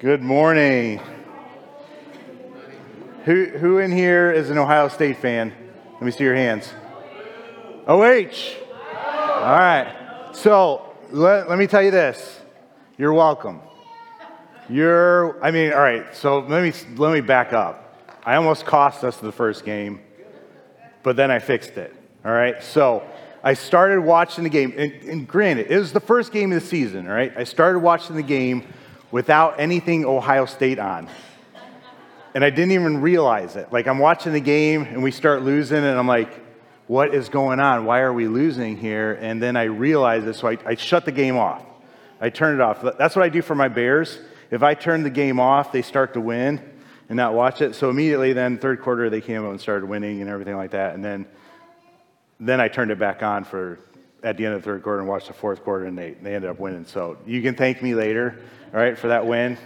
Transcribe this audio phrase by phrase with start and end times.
[0.00, 0.98] Good morning.
[3.26, 5.52] Who, who in here is an Ohio State fan?
[5.92, 6.72] Let me see your hands.
[7.86, 8.56] OH.
[8.96, 10.30] All right.
[10.32, 12.40] So let, let me tell you this.
[12.96, 13.60] You're welcome.
[14.70, 16.16] You're, I mean, all right.
[16.16, 18.02] So let me, let me back up.
[18.24, 20.00] I almost cost us the first game,
[21.02, 21.94] but then I fixed it.
[22.24, 22.62] All right.
[22.62, 23.02] So
[23.44, 26.66] I started watching the game, and, and granted, it was the first game of the
[26.66, 27.34] season, all right?
[27.36, 28.64] I started watching the game
[29.10, 31.08] without anything Ohio State on.
[32.34, 33.72] And I didn't even realize it.
[33.72, 36.32] Like, I'm watching the game, and we start losing, and I'm like,
[36.86, 37.84] what is going on?
[37.84, 39.18] Why are we losing here?
[39.20, 41.62] And then I realized it, so I, I shut the game off.
[42.20, 42.82] I turn it off.
[42.98, 44.18] That's what I do for my Bears.
[44.50, 46.60] If I turn the game off, they start to win
[47.08, 47.74] and not watch it.
[47.74, 50.94] So immediately then, third quarter, they came up and started winning and everything like that.
[50.94, 51.26] And then
[52.40, 53.78] then I turned it back on for
[54.22, 56.34] at the end of the third quarter and watched the fourth quarter, and they, they
[56.34, 56.86] ended up winning.
[56.86, 58.40] So you can thank me later,
[58.72, 59.58] right, for that win,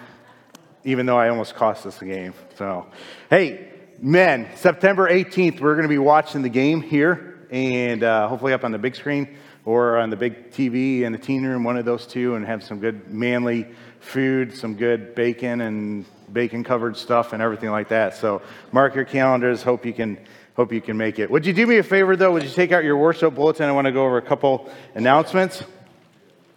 [0.85, 2.35] even though I almost cost us the game.
[2.57, 2.87] So,
[3.31, 3.69] hey,
[4.01, 8.65] men, September 18th, we're going to be watching the game here, and uh, hopefully up
[8.65, 11.85] on the big screen or on the big TV in the teen room, one of
[11.85, 13.67] those two, and have some good manly
[14.01, 18.15] food, some good bacon and bacon covered stuff and everything like that.
[18.17, 19.63] So mark your calendars.
[19.63, 20.19] Hope you can
[20.55, 21.29] Hope you can make it.
[21.31, 22.33] Would you do me a favor, though?
[22.33, 23.69] Would you take out your worship bulletin?
[23.69, 25.65] I want to go over a couple announcements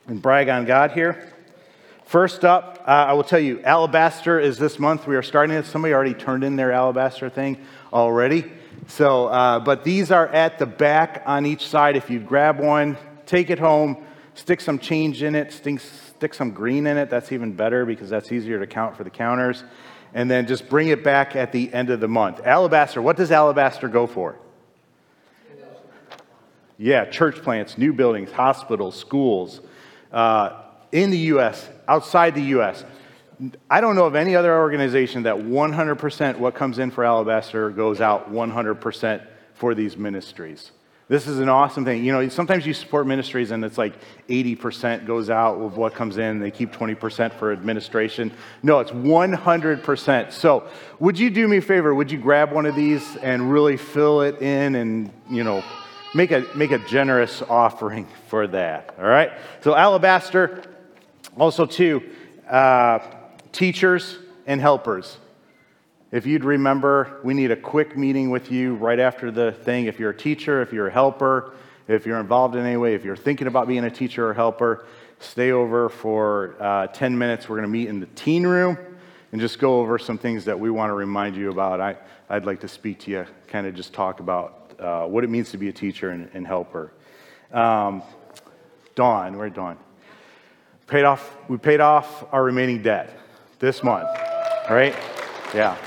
[0.05, 1.33] and brag on God here.
[2.07, 5.07] First up, uh, I will tell you, Alabaster is this month.
[5.07, 5.65] We are starting it.
[5.65, 7.57] Somebody already turned in their Alabaster thing
[7.91, 8.49] already.
[8.87, 11.97] So, uh, but these are at the back on each side.
[11.97, 16.51] If you grab one, take it home, stick some change in it, stick, stick some
[16.51, 17.09] green in it.
[17.09, 19.65] That's even better because that's easier to count for the counters
[20.13, 22.39] and then just bring it back at the end of the month.
[22.45, 24.37] Alabaster, what does alabaster go for?
[26.77, 29.59] Yeah, church plants, new buildings, hospitals, schools.
[30.09, 30.61] Uh,
[30.93, 32.83] in the U.S., outside the U.S.,
[33.69, 38.01] I don't know of any other organization that 100% what comes in for alabaster goes
[38.01, 40.71] out 100% for these ministries.
[41.09, 42.03] This is an awesome thing.
[42.03, 43.93] You know, sometimes you support ministries and it's like
[44.27, 46.39] 80% goes out of what comes in.
[46.39, 48.33] They keep 20% for administration.
[48.61, 50.31] No, it's 100%.
[50.33, 50.67] So,
[50.99, 51.95] would you do me a favor?
[51.95, 55.63] Would you grab one of these and really fill it in and, you know,
[56.13, 58.95] make a, make a generous offering for that?
[58.97, 59.31] All right?
[59.61, 60.63] So, alabaster,
[61.37, 62.03] also, too,
[62.49, 62.99] uh,
[63.51, 65.17] teachers and helpers.
[66.11, 69.85] If you'd remember, we need a quick meeting with you right after the thing.
[69.85, 71.53] If you're a teacher, if you're a helper,
[71.87, 74.85] if you're involved in any way, if you're thinking about being a teacher or helper,
[75.19, 77.49] stay over for uh, 10 minutes.
[77.49, 78.77] We're going to meet in the teen room
[79.31, 81.81] and just go over some things that we want to remind you about.
[81.81, 81.97] I,
[82.29, 85.51] I'd like to speak to you, kind of just talk about uh, what it means
[85.51, 86.93] to be a teacher and, and helper.
[87.51, 88.01] Um,
[88.95, 89.77] Dawn, where Dawn?
[90.87, 93.17] Paid off, we paid off our remaining debt
[93.59, 94.07] this month,
[94.67, 94.95] all right?
[95.53, 95.77] Yeah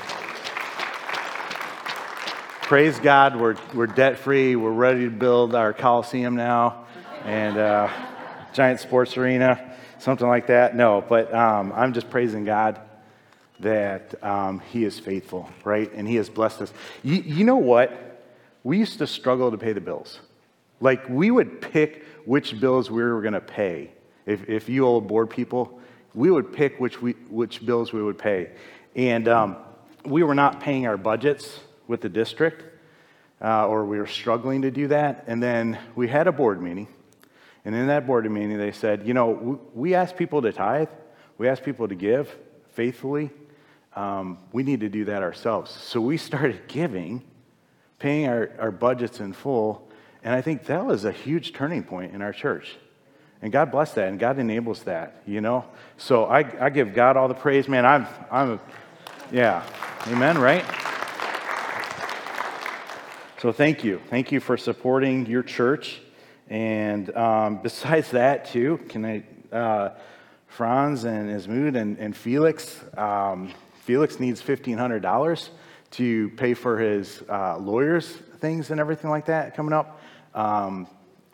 [2.71, 4.55] praise God, we're, we're debt free.
[4.55, 6.87] We're ready to build our Coliseum now
[7.25, 7.91] and uh,
[8.53, 10.77] giant sports arena, something like that.
[10.77, 12.81] No, but um, I'm just praising God
[13.59, 15.93] that um, He is faithful, right?
[15.93, 16.73] And He has blessed us.
[17.03, 18.23] You, you know what?
[18.63, 20.21] We used to struggle to pay the bills.
[20.81, 23.91] Like, we would pick which bills we were going to pay.
[24.31, 25.81] If, if you old board people,
[26.15, 28.51] we would pick which, we, which bills we would pay.
[28.95, 29.57] And um,
[30.05, 31.59] we were not paying our budgets
[31.89, 32.63] with the district,
[33.43, 35.25] uh, or we were struggling to do that.
[35.27, 36.87] And then we had a board meeting.
[37.65, 40.89] And in that board meeting, they said, you know, we ask people to tithe,
[41.37, 42.35] we ask people to give
[42.71, 43.31] faithfully.
[43.97, 45.73] Um, we need to do that ourselves.
[45.73, 47.25] So we started giving,
[47.99, 49.91] paying our, our budgets in full.
[50.23, 52.77] And I think that was a huge turning point in our church.
[53.43, 55.65] And God bless that, and God enables that, you know?
[55.97, 57.87] So I, I give God all the praise, man.
[57.87, 58.61] I'm, I'm,
[59.33, 59.65] yeah,
[60.09, 60.65] amen, right?
[63.41, 64.03] So thank you.
[64.11, 66.03] Thank you for supporting your church.
[66.51, 69.25] And um, besides that, too, can I,
[69.55, 69.95] uh,
[70.47, 75.49] Franz and Ismud and, and Felix, um, Felix needs $1,500
[75.93, 78.11] to pay for his uh, lawyers'
[78.41, 80.03] things and everything like that coming up.
[80.35, 80.87] Um,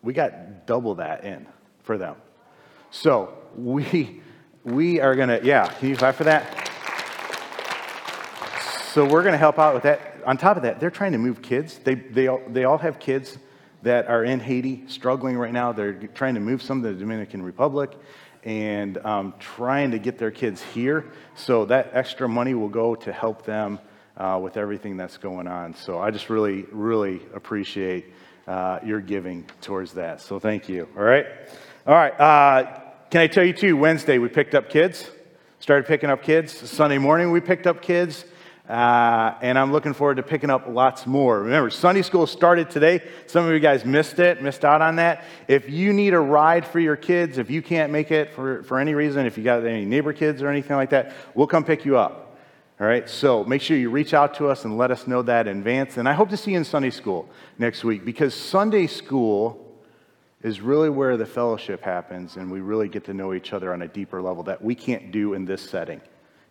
[0.03, 1.49] we got double that in
[1.87, 2.17] for them.
[2.91, 4.21] So we,
[4.65, 6.69] we are going to, yeah, can you clap for that?
[8.93, 11.19] So we're going to help out with that on top of that, they're trying to
[11.19, 11.79] move kids.
[11.79, 13.39] They, they, all, they all have kids
[13.83, 15.73] that are in Haiti struggling right now.
[15.73, 17.93] They're trying to move some to the Dominican Republic
[18.43, 21.07] and um, trying to get their kids here.
[21.37, 23.79] So that extra money will go to help them
[24.17, 25.75] uh, with everything that's going on.
[25.75, 28.07] So I just really, really appreciate
[28.49, 30.21] uh, your giving towards that.
[30.21, 30.89] So thank you.
[30.97, 31.27] All right.
[31.87, 32.21] All right.
[32.21, 32.81] Uh,
[33.11, 33.77] can I tell you too?
[33.77, 35.09] Wednesday we picked up kids.
[35.61, 36.53] Started picking up kids.
[36.69, 38.25] Sunday morning, we picked up kids.
[38.69, 41.43] Uh, and I'm looking forward to picking up lots more.
[41.43, 43.09] Remember, Sunday school started today.
[43.29, 45.23] Some of you guys missed it, missed out on that.
[45.47, 48.81] If you need a ride for your kids, if you can't make it for, for
[48.81, 51.85] any reason, if you got any neighbor kids or anything like that, we'll come pick
[51.85, 52.37] you up.
[52.81, 55.47] All right, so make sure you reach out to us and let us know that
[55.47, 55.99] in advance.
[55.99, 57.29] And I hope to see you in Sunday school
[57.59, 59.66] next week because Sunday school
[60.47, 63.83] is really where the fellowship happens and we really get to know each other on
[63.83, 66.01] a deeper level that we can't do in this setting.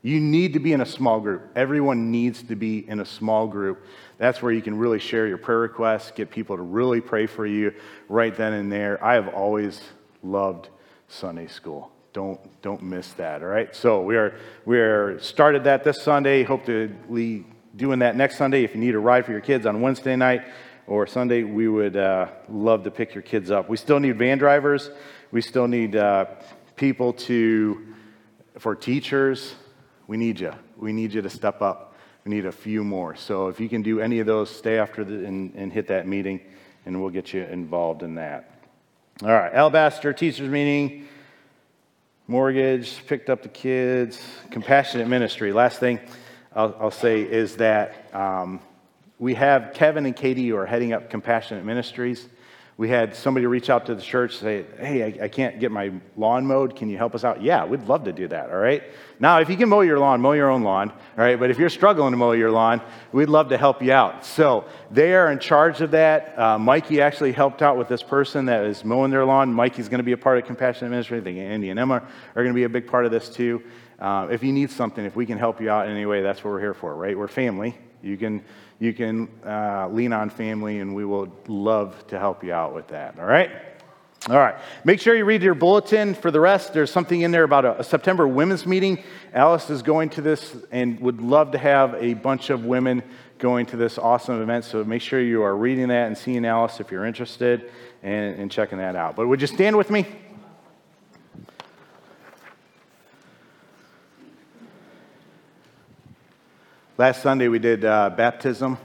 [0.01, 1.50] You need to be in a small group.
[1.56, 3.86] Everyone needs to be in a small group.
[4.18, 7.45] That's where you can really share your prayer requests, get people to really pray for
[7.45, 7.74] you
[8.09, 9.01] right then and there.
[9.01, 9.81] I have always
[10.21, 10.68] loved
[11.07, 11.89] Sunday school.
[12.12, 13.74] Don't, don't miss that, all right?
[13.74, 16.44] So we are, we are started that this Sunday.
[16.44, 17.45] Hope to be
[17.77, 18.65] doing that next Sunday.
[18.65, 20.44] If you need a ride for your kids on Wednesday night
[20.88, 23.70] or Sunday, we would uh, love to pick your kids up.
[23.70, 24.90] We still need van drivers.
[25.32, 26.26] We still need uh,
[26.76, 27.94] people to,
[28.60, 29.56] for teachers,
[30.08, 30.54] we need you.
[30.78, 31.96] We need you to step up.
[32.26, 33.16] We need a few more.
[33.16, 36.08] So if you can do any of those, stay after the, and, and hit that
[36.08, 36.42] meeting,
[36.86, 38.52] and we'll get you involved in that.
[39.24, 41.08] All right, Alabaster teachers meeting,
[42.28, 44.22] mortgage, picked up the kids,
[44.52, 45.54] compassionate ministry.
[45.54, 46.00] Last thing
[46.56, 48.60] I'll, I'll say is that um,
[49.19, 52.27] we have Kevin and Katie who are heading up compassionate ministries
[52.77, 55.94] we had somebody reach out to the church say, Hey, I, I, can't get my
[56.17, 56.75] lawn mowed.
[56.75, 57.41] Can you help us out?
[57.41, 58.50] Yeah, we'd love to do that.
[58.50, 58.83] All right.
[59.17, 60.89] Now, if you can mow your lawn, mow your own lawn.
[60.89, 61.39] All right.
[61.39, 62.81] But if you're struggling to mow your lawn,
[63.13, 64.25] we'd love to help you out.
[64.25, 66.38] So they are in charge of that.
[66.38, 69.53] Uh, Mikey actually helped out with this person that is mowing their lawn.
[69.53, 71.19] Mikey's going to be a part of Compassionate Ministry.
[71.19, 73.63] I think Andy and Emma are going to be a big part of this too.
[74.00, 76.44] Uh, if you need something, if we can help you out in any way, that's
[76.44, 77.17] what we're here for, right?
[77.17, 77.77] We're family.
[78.01, 78.44] You can
[78.80, 82.89] you can uh, lean on family, and we will love to help you out with
[82.89, 83.18] that.
[83.19, 83.51] All right?
[84.27, 84.56] All right.
[84.83, 86.16] Make sure you read your bulletin.
[86.16, 89.04] For the rest, there's something in there about a, a, September women's meeting.
[89.33, 93.04] Alice is going to this and would love to have a bunch of women
[93.38, 94.66] going to this awesome event.
[94.66, 97.69] So make sure you are reading that and seeing Alice if you're interested
[98.01, 99.16] and, and checking that out.
[99.16, 100.07] But would you stand with me?
[106.97, 108.77] Last Sunday we did uh, baptism,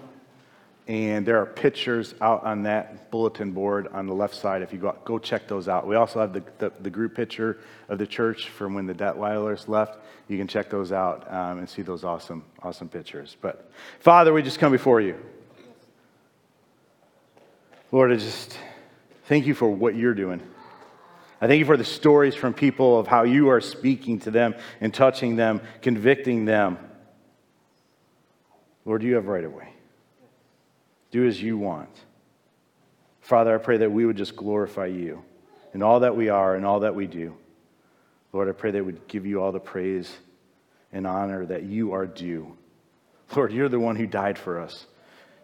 [0.88, 4.62] and there are pictures out on that bulletin board on the left side.
[4.62, 5.86] If you go, go check those out.
[5.86, 7.58] We also have the, the, the group picture
[7.88, 9.98] of the church from when the Detweilers left.
[10.26, 13.36] You can check those out um, and see those awesome, awesome pictures.
[13.40, 13.70] But
[14.00, 15.14] Father, we just come before you.
[17.92, 18.58] Lord, I just
[19.26, 20.42] thank you for what you're doing.
[21.40, 24.56] I thank you for the stories from people of how you are speaking to them
[24.80, 26.76] and touching them, convicting them
[28.84, 29.72] Lord, you have right of way.
[31.10, 31.90] Do as you want.
[33.20, 35.22] Father, I pray that we would just glorify you
[35.74, 37.34] in all that we are and all that we do.
[38.32, 40.12] Lord, I pray that would give you all the praise
[40.92, 42.56] and honor that you are due.
[43.34, 44.86] Lord, you're the one who died for us.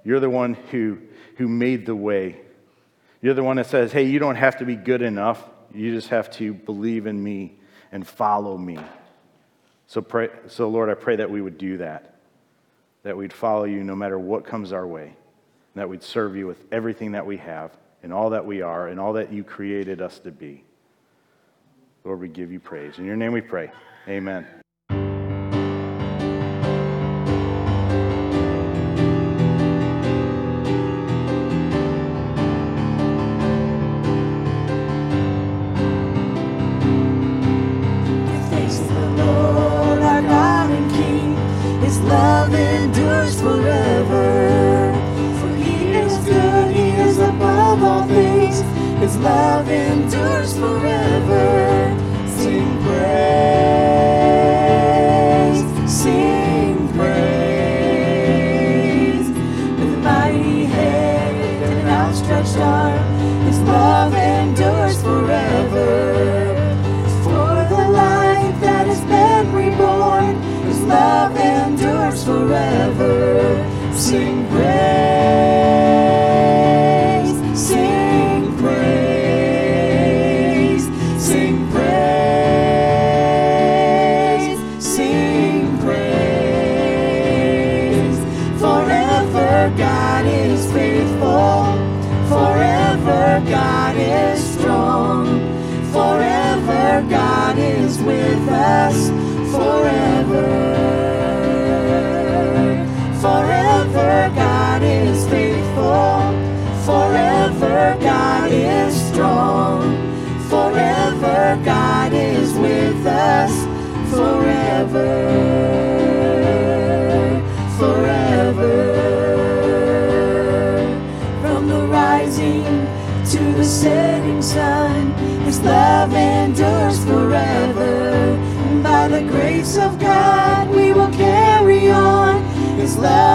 [0.04, 0.98] You're the one who,
[1.36, 2.40] who made the way.
[3.20, 5.42] You're the one that says, hey, you don't have to be good enough.
[5.72, 7.58] You just have to believe in me
[7.92, 8.78] and follow me.
[9.88, 12.15] So, pray, so Lord, I pray that we would do that
[13.06, 15.14] that we'd follow you no matter what comes our way,
[15.76, 17.70] that we'd serve you with everything that we have
[18.02, 20.64] and all that we are and all that you created us to be.
[22.02, 22.98] Lord, we give you praise.
[22.98, 23.70] In your name we pray.
[24.08, 24.44] Amen.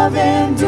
[0.02, 0.61] love and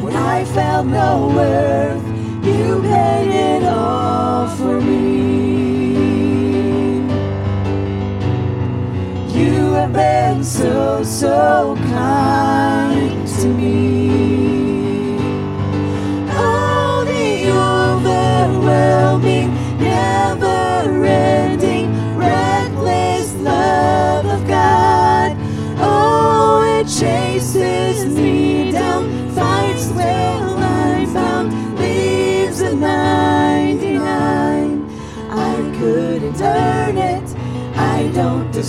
[0.00, 2.06] When I felt no worth,
[2.46, 5.02] you paid it all for me.
[9.38, 11.81] You have been so, so good.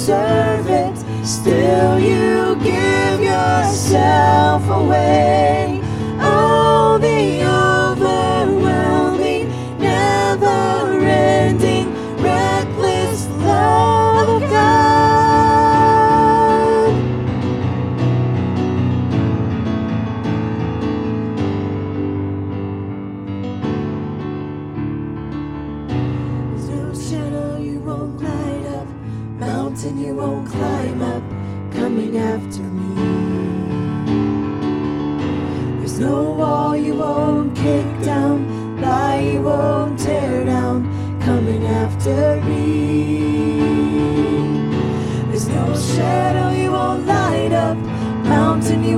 [0.05, 5.42] servant, still you give yourself away.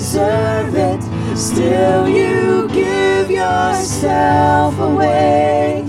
[0.00, 1.02] deserve it.
[1.36, 5.79] Still, you give yourself away.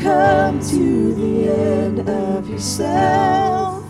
[0.00, 3.84] Come to the end of yourself?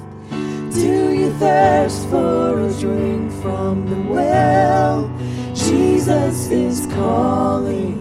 [0.73, 5.11] Do you thirst for a drink from the well?
[5.55, 7.99] Jesus is calling.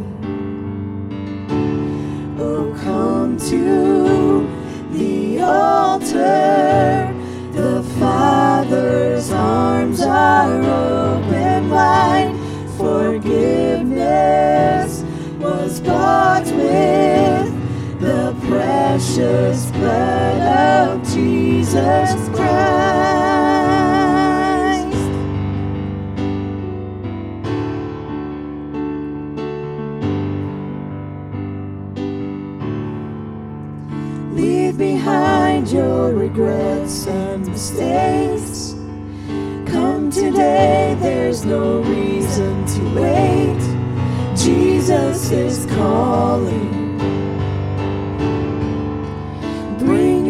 [2.39, 4.47] Oh, come to
[4.91, 7.13] the altar.
[7.51, 10.98] The Father's arms are open
[19.09, 22.49] precious blood of Jesus Christ.
[34.35, 38.75] Leave behind your regrets and mistakes.
[39.65, 43.59] Come today, there's no reason to wait.
[44.37, 46.78] Jesus is calling.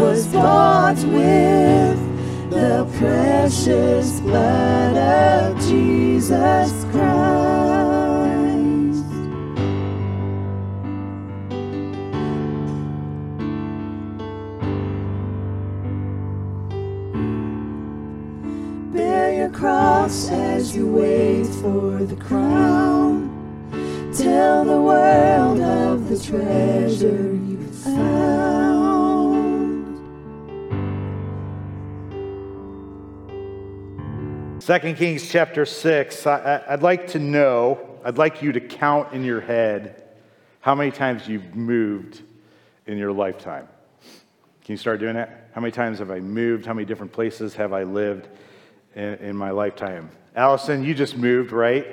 [0.00, 1.98] was bought with
[2.50, 7.18] the precious blood of Jesus Christ.
[18.92, 23.28] Bear your cross as you wait for the crown.
[24.16, 28.77] Tell the world of the treasure you found.
[34.68, 36.26] 2 Kings chapter 6.
[36.26, 40.02] I, I'd like to know, I'd like you to count in your head
[40.60, 42.20] how many times you've moved
[42.84, 43.66] in your lifetime.
[44.62, 45.48] Can you start doing that?
[45.54, 46.66] How many times have I moved?
[46.66, 48.28] How many different places have I lived
[48.94, 50.10] in, in my lifetime?
[50.36, 51.86] Allison, you just moved, right?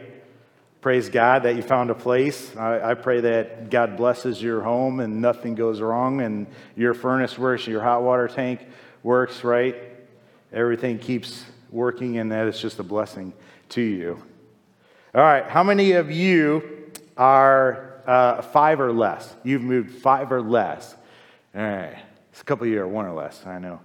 [0.82, 2.58] Praise God that you found a place.
[2.58, 7.38] I, I pray that God blesses your home and nothing goes wrong and your furnace
[7.40, 8.68] works, your hot water tank
[9.02, 9.78] works, right?
[10.52, 13.34] Everything keeps working and that is just a blessing
[13.70, 14.22] to you.
[15.14, 19.34] All right, how many of you are uh, five or less?
[19.44, 20.96] You've moved five or less.
[21.56, 21.98] All right,
[22.32, 23.46] it's a couple of years, one or less.
[23.46, 23.80] I know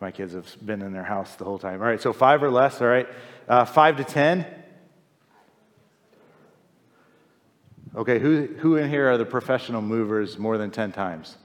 [0.00, 1.80] my kids have been in their house the whole time.
[1.80, 2.80] All right, so five or less.
[2.80, 3.08] All right,
[3.48, 4.46] uh, five to ten.
[7.94, 11.36] Okay, who, who in here are the professional movers more than 10 times?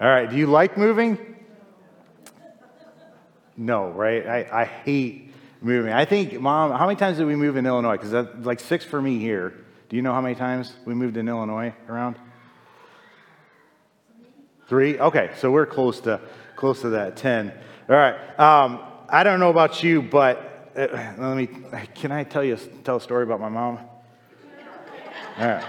[0.00, 1.18] All right, do you like moving?
[3.56, 4.24] No, right?
[4.26, 5.92] I, I hate moving.
[5.92, 7.96] I think, Mom, how many times did we move in Illinois?
[7.96, 9.64] Because that's like six for me here.
[9.88, 12.16] Do you know how many times we moved in Illinois around?
[14.68, 14.98] Three?
[14.98, 16.20] Okay, so we're close to
[16.54, 17.52] close to that ten.
[17.88, 18.38] All right.
[18.38, 21.48] Um, I don't know about you, but uh, let me.
[21.94, 23.78] Can I tell you tell a story about my mom?
[25.38, 25.64] All right.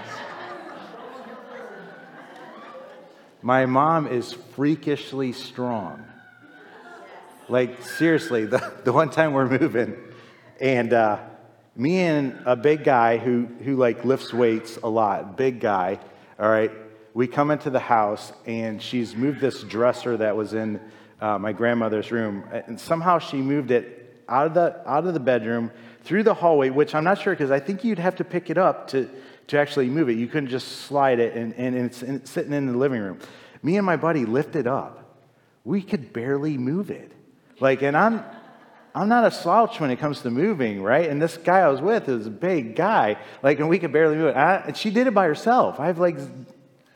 [3.42, 6.04] My mom is freakishly strong.
[7.48, 9.96] Like seriously, the, the one time we're moving,
[10.60, 11.20] and uh,
[11.74, 15.98] me and a big guy who who like lifts weights a lot, big guy.
[16.38, 16.70] All right,
[17.14, 20.78] we come into the house, and she's moved this dresser that was in
[21.20, 25.20] uh, my grandmother's room, and somehow she moved it out of the out of the
[25.20, 25.70] bedroom
[26.04, 28.58] through the hallway, which I'm not sure because I think you'd have to pick it
[28.58, 29.08] up to
[29.50, 30.14] to actually move it.
[30.14, 33.18] You couldn't just slide it, and, and it's, and it's sitting in the living room.
[33.62, 34.96] Me and my buddy lifted up.
[35.64, 37.12] We could barely move it.
[37.60, 38.24] Like, and I'm,
[38.94, 41.08] I'm not a slouch when it comes to moving, right?
[41.08, 43.18] And this guy I was with is a big guy.
[43.42, 44.36] Like, and we could barely move it.
[44.36, 45.78] I, she did it by herself.
[45.78, 46.16] I have like,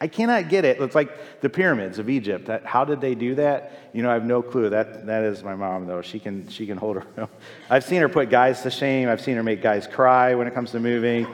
[0.00, 0.80] I cannot get it.
[0.80, 2.46] It's like the pyramids of Egypt.
[2.46, 3.90] That, how did they do that?
[3.92, 4.70] You know, I have no clue.
[4.70, 6.02] That, that is my mom, though.
[6.02, 7.28] She can, she can hold her.
[7.68, 9.08] I've seen her put guys to shame.
[9.08, 11.26] I've seen her make guys cry when it comes to moving,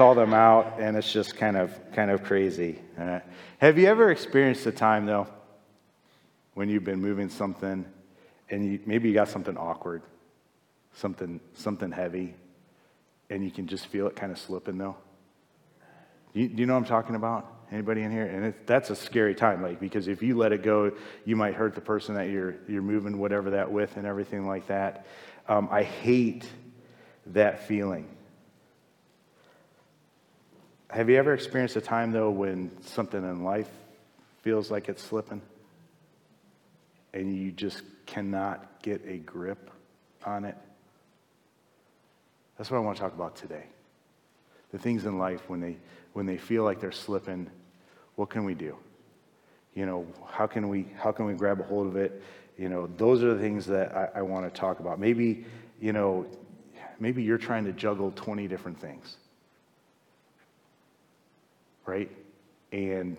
[0.00, 2.78] call them out, and it's just kind of, kind of crazy.
[2.98, 3.20] Uh,
[3.58, 5.26] have you ever experienced a time, though,
[6.54, 7.84] when you've been moving something
[8.48, 10.00] and you, maybe you got something awkward,
[10.94, 12.34] something, something heavy,
[13.28, 14.96] and you can just feel it kind of slipping, though?
[16.32, 17.66] You, do you know what I'm talking about?
[17.70, 18.24] Anybody in here?
[18.24, 20.92] And it, that's a scary time, like because if you let it go,
[21.26, 24.66] you might hurt the person that you're you're moving whatever that with and everything like
[24.68, 25.04] that.
[25.46, 26.48] Um, I hate
[27.26, 28.08] that feeling.
[30.92, 33.70] Have you ever experienced a time though when something in life
[34.42, 35.40] feels like it's slipping,
[37.14, 39.70] and you just cannot get a grip
[40.24, 40.56] on it?
[42.58, 43.64] That's what I want to talk about today.
[44.72, 45.76] The things in life when they
[46.12, 47.48] when they feel like they're slipping,
[48.16, 48.76] what can we do?
[49.74, 52.20] You know, how can we how can we grab a hold of it?
[52.58, 54.98] You know, those are the things that I, I want to talk about.
[54.98, 55.44] Maybe,
[55.80, 56.26] you know,
[56.98, 59.16] maybe you're trying to juggle 20 different things.
[61.90, 62.08] Right?
[62.70, 63.16] And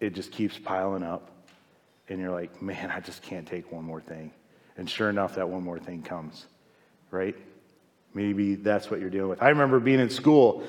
[0.00, 1.30] it just keeps piling up.
[2.08, 4.32] And you're like, man, I just can't take one more thing.
[4.78, 6.46] And sure enough, that one more thing comes.
[7.10, 7.36] Right?
[8.14, 9.42] Maybe that's what you're dealing with.
[9.42, 10.62] I remember being in school.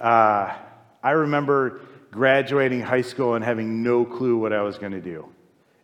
[0.00, 0.54] Uh,
[1.02, 5.28] I remember graduating high school and having no clue what I was going to do.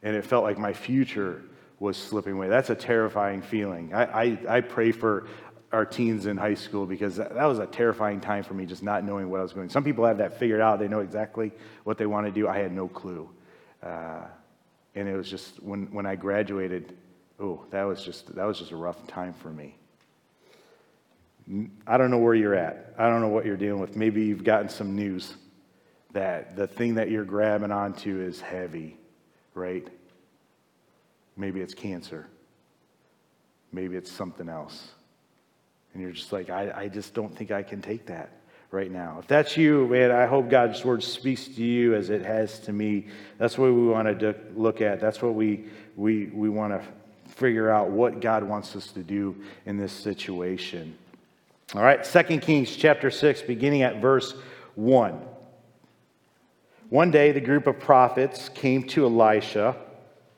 [0.02, 1.42] And it felt like my future
[1.80, 2.48] was slipping away.
[2.48, 3.92] That's a terrifying feeling.
[3.92, 5.26] I, I, I pray for
[5.72, 8.82] our teens in high school because that, that was a terrifying time for me, just
[8.82, 9.70] not knowing what I was going.
[9.70, 11.52] Some people have that figured out; they know exactly
[11.84, 12.46] what they want to do.
[12.46, 13.28] I had no clue,
[13.82, 14.24] uh,
[14.94, 16.96] and it was just when when I graduated.
[17.40, 19.76] Oh, that was just that was just a rough time for me.
[21.86, 22.94] I don't know where you're at.
[22.98, 23.96] I don't know what you're dealing with.
[23.96, 25.34] Maybe you've gotten some news
[26.12, 28.96] that the thing that you're grabbing onto is heavy,
[29.54, 29.88] right?
[31.36, 32.26] Maybe it's cancer.
[33.72, 34.90] Maybe it's something else.
[35.92, 38.30] And you're just like, I, I just don't think I can take that
[38.70, 39.18] right now.
[39.18, 42.72] If that's you, man, I hope God's word speaks to you as it has to
[42.72, 43.06] me.
[43.38, 45.00] That's what we want to look at.
[45.00, 46.82] That's what we, we, we want to
[47.34, 50.96] figure out what God wants us to do in this situation.
[51.74, 54.34] All right, 2 Kings chapter 6, beginning at verse
[54.74, 55.20] 1.
[56.88, 59.76] One day, the group of prophets came to Elisha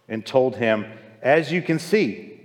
[0.09, 0.87] and told him,
[1.23, 2.41] As you can see,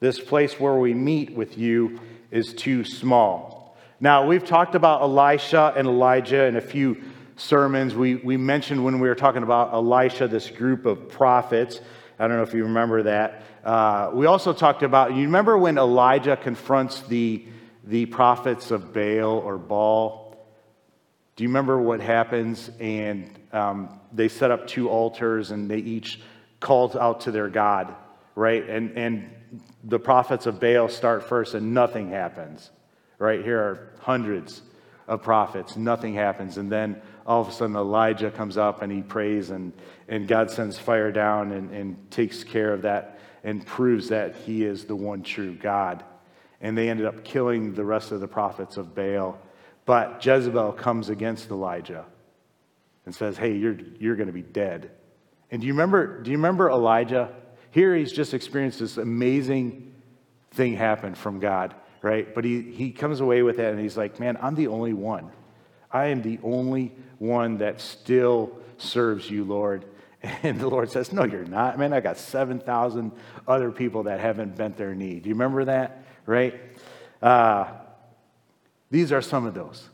[0.00, 2.00] this place where we meet with you
[2.32, 3.76] is too small.
[4.00, 7.00] Now, we've talked about Elisha and Elijah in a few
[7.36, 7.94] sermons.
[7.94, 11.80] We, we mentioned when we were talking about Elisha, this group of prophets.
[12.18, 13.42] I don't know if you remember that.
[13.62, 17.46] Uh, we also talked about, you remember when Elijah confronts the,
[17.84, 20.36] the prophets of Baal or Baal?
[21.36, 22.70] Do you remember what happens?
[22.80, 26.20] And um, they set up two altars and they each
[26.60, 27.94] called out to their God,
[28.34, 28.68] right?
[28.68, 29.30] And, and
[29.84, 32.70] the prophets of Baal start first and nothing happens,
[33.18, 33.44] right?
[33.44, 34.62] Here are hundreds
[35.06, 36.56] of prophets, nothing happens.
[36.56, 39.72] And then all of a sudden Elijah comes up and he prays, and,
[40.08, 44.64] and God sends fire down and, and takes care of that and proves that he
[44.64, 46.04] is the one true God.
[46.60, 49.38] And they ended up killing the rest of the prophets of Baal.
[49.84, 52.04] But Jezebel comes against Elijah
[53.04, 54.92] and says, Hey, you're, you're going to be dead.
[55.50, 57.34] And do you remember, do you remember Elijah?
[57.72, 59.92] Here he's just experienced this amazing
[60.52, 62.32] thing happen from God, right?
[62.34, 65.32] But he, he comes away with that and he's like, man, I'm the only one.
[65.90, 69.86] I am the only one that still serves you, Lord.
[70.44, 71.80] And the Lord says, No, you're not.
[71.80, 73.10] Man, I got 7,000
[73.48, 75.18] other people that haven't bent their knee.
[75.18, 76.04] Do you remember that?
[76.26, 76.60] Right?
[77.20, 77.66] Uh,
[78.88, 79.88] these are some of those.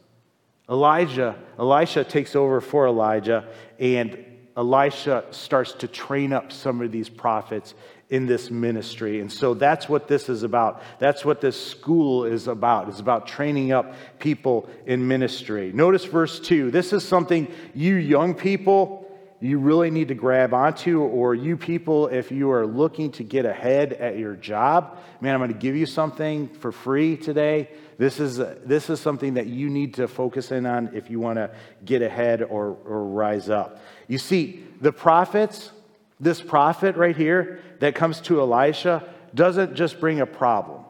[0.69, 4.23] Elijah, Elisha takes over for Elijah, and
[4.59, 7.75] Elisha starts to train up some of these prophets
[8.11, 9.21] in this ministry.
[9.21, 10.83] And so that's what this is about.
[10.99, 12.89] That's what this school is about.
[12.89, 15.71] It's about training up people in ministry.
[15.73, 16.73] Notice verse 2.
[16.73, 19.09] This is something you young people
[19.41, 23.47] you really need to grab onto, or you people, if you are looking to get
[23.47, 27.71] ahead at your job, man, I'm going to give you something for free today.
[27.99, 31.37] This is, this is something that you need to focus in on if you want
[31.37, 31.53] to
[31.85, 33.81] get ahead or, or rise up.
[34.09, 35.71] You see, the prophets,
[36.19, 40.85] this prophet right here that comes to Elisha, doesn't just bring a problem,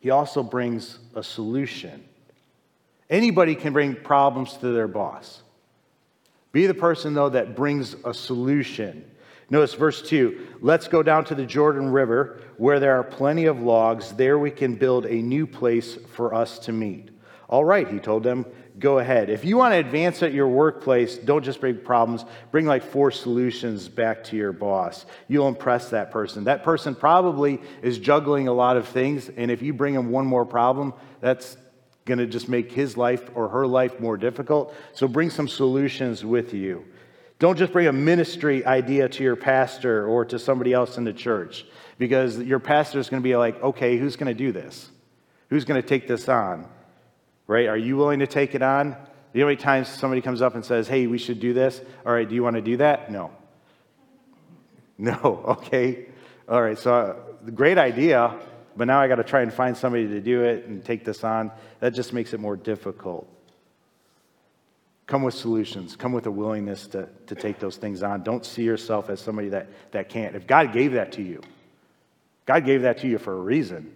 [0.00, 2.04] he also brings a solution.
[3.10, 5.42] Anybody can bring problems to their boss.
[6.52, 9.04] Be the person, though, that brings a solution.
[9.50, 13.60] Notice verse 2 Let's go down to the Jordan River where there are plenty of
[13.60, 14.12] logs.
[14.12, 17.10] There we can build a new place for us to meet.
[17.48, 18.44] All right, he told them,
[18.78, 19.30] go ahead.
[19.30, 23.10] If you want to advance at your workplace, don't just bring problems, bring like four
[23.10, 25.06] solutions back to your boss.
[25.26, 26.44] You'll impress that person.
[26.44, 30.26] That person probably is juggling a lot of things, and if you bring them one
[30.26, 31.56] more problem, that's
[32.04, 34.74] going to just make his life or her life more difficult.
[34.94, 36.84] So bring some solutions with you.
[37.38, 41.12] Don't just bring a ministry idea to your pastor or to somebody else in the
[41.12, 41.64] church
[41.98, 44.90] because your pastor is going to be like, okay, who's going to do this?
[45.48, 46.66] Who's going to take this on?
[47.48, 47.66] Right?
[47.66, 48.96] Are you willing to take it on?
[49.32, 51.80] You know how many times somebody comes up and says, hey, we should do this?
[52.06, 53.10] All right, do you want to do that?
[53.10, 53.32] No.
[54.96, 55.14] No,
[55.48, 56.06] okay.
[56.48, 58.38] All right, so uh, great idea,
[58.76, 61.24] but now I got to try and find somebody to do it and take this
[61.24, 61.50] on.
[61.80, 63.28] That just makes it more difficult.
[65.06, 65.96] Come with solutions.
[65.96, 68.22] Come with a willingness to, to take those things on.
[68.22, 70.36] Don't see yourself as somebody that, that can't.
[70.36, 71.40] If God gave that to you,
[72.44, 73.92] God gave that to you for a reason,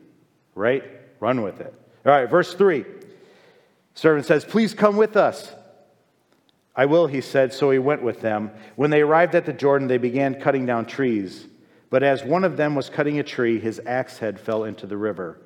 [0.55, 0.85] right?
[1.21, 1.75] Run with it.
[2.07, 2.85] All right, verse 3.
[3.95, 5.53] Servant says, Please come with us.
[6.75, 7.53] I will, he said.
[7.53, 8.51] So he went with them.
[8.77, 11.47] When they arrived at the Jordan, they began cutting down trees.
[11.91, 14.97] But as one of them was cutting a tree, his axe head fell into the
[14.97, 15.39] river.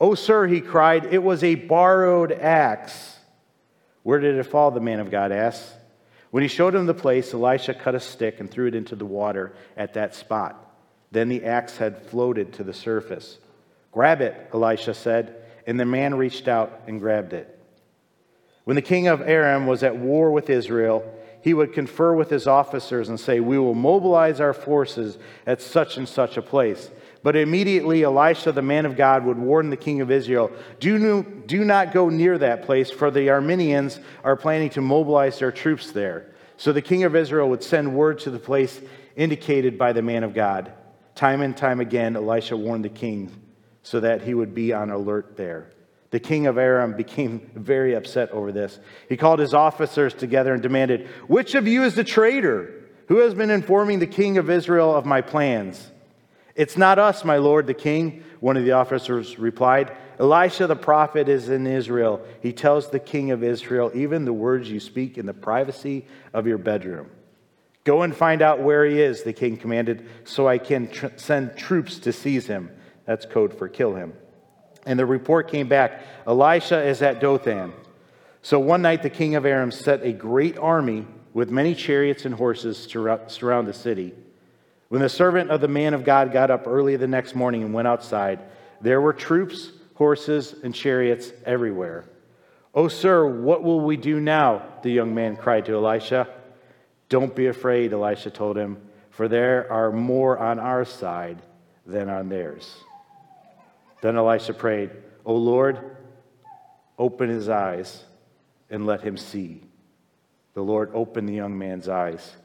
[0.00, 3.16] Oh, sir, he cried, it was a borrowed axe.
[4.04, 4.70] Where did it fall?
[4.70, 5.72] The man of God asked.
[6.30, 9.04] When he showed him the place, Elisha cut a stick and threw it into the
[9.04, 10.72] water at that spot.
[11.10, 13.38] Then the axe head floated to the surface.
[13.90, 17.57] Grab it, Elisha said, and the man reached out and grabbed it.
[18.68, 21.02] When the king of Aram was at war with Israel,
[21.40, 25.96] he would confer with his officers and say, We will mobilize our forces at such
[25.96, 26.90] and such a place.
[27.22, 31.64] But immediately Elisha, the man of God, would warn the king of Israel do, do
[31.64, 36.30] not go near that place, for the Arameans are planning to mobilize their troops there.
[36.58, 38.82] So the king of Israel would send word to the place
[39.16, 40.74] indicated by the man of God.
[41.14, 43.34] Time and time again, Elisha warned the king
[43.82, 45.70] so that he would be on alert there.
[46.10, 48.78] The king of Aram became very upset over this.
[49.08, 52.72] He called his officers together and demanded, Which of you is the traitor
[53.08, 55.90] who has been informing the king of Israel of my plans?
[56.54, 59.96] It's not us, my lord, the king, one of the officers replied.
[60.18, 62.24] Elisha the prophet is in Israel.
[62.42, 66.46] He tells the king of Israel even the words you speak in the privacy of
[66.46, 67.10] your bedroom.
[67.84, 71.56] Go and find out where he is, the king commanded, so I can tr- send
[71.56, 72.70] troops to seize him.
[73.06, 74.14] That's code for kill him.
[74.88, 77.74] And the report came back Elisha is at Dothan.
[78.40, 82.34] So one night the king of Aram set a great army with many chariots and
[82.34, 84.14] horses to surround the city.
[84.88, 87.74] When the servant of the man of God got up early the next morning and
[87.74, 88.40] went outside,
[88.80, 92.06] there were troops, horses, and chariots everywhere.
[92.74, 94.62] Oh, sir, what will we do now?
[94.82, 96.28] The young man cried to Elisha.
[97.10, 98.78] Don't be afraid, Elisha told him,
[99.10, 101.42] for there are more on our side
[101.84, 102.74] than on theirs.
[104.00, 104.90] Then Elisha prayed,
[105.24, 105.96] O Lord,
[106.98, 108.04] open his eyes
[108.70, 109.62] and let him see.
[110.54, 112.36] The Lord opened the young man's eyes,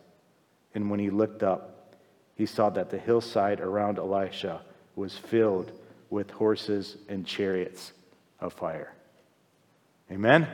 [0.75, 1.95] and when he looked up,
[2.35, 4.61] he saw that the hillside around Elisha
[4.95, 5.71] was filled
[6.09, 7.93] with horses and chariots
[8.39, 8.93] of fire.
[10.11, 10.47] Amen?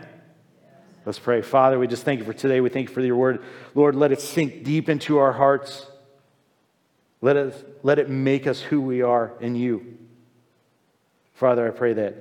[1.06, 1.42] Let's pray.
[1.42, 2.62] Father, we just thank you for today.
[2.62, 3.44] We thank you for your word.
[3.76, 5.86] Lord, let it sink deep into our hearts.
[7.22, 9.98] Let it, let it make us who we are in you.
[11.40, 12.16] Father, I pray that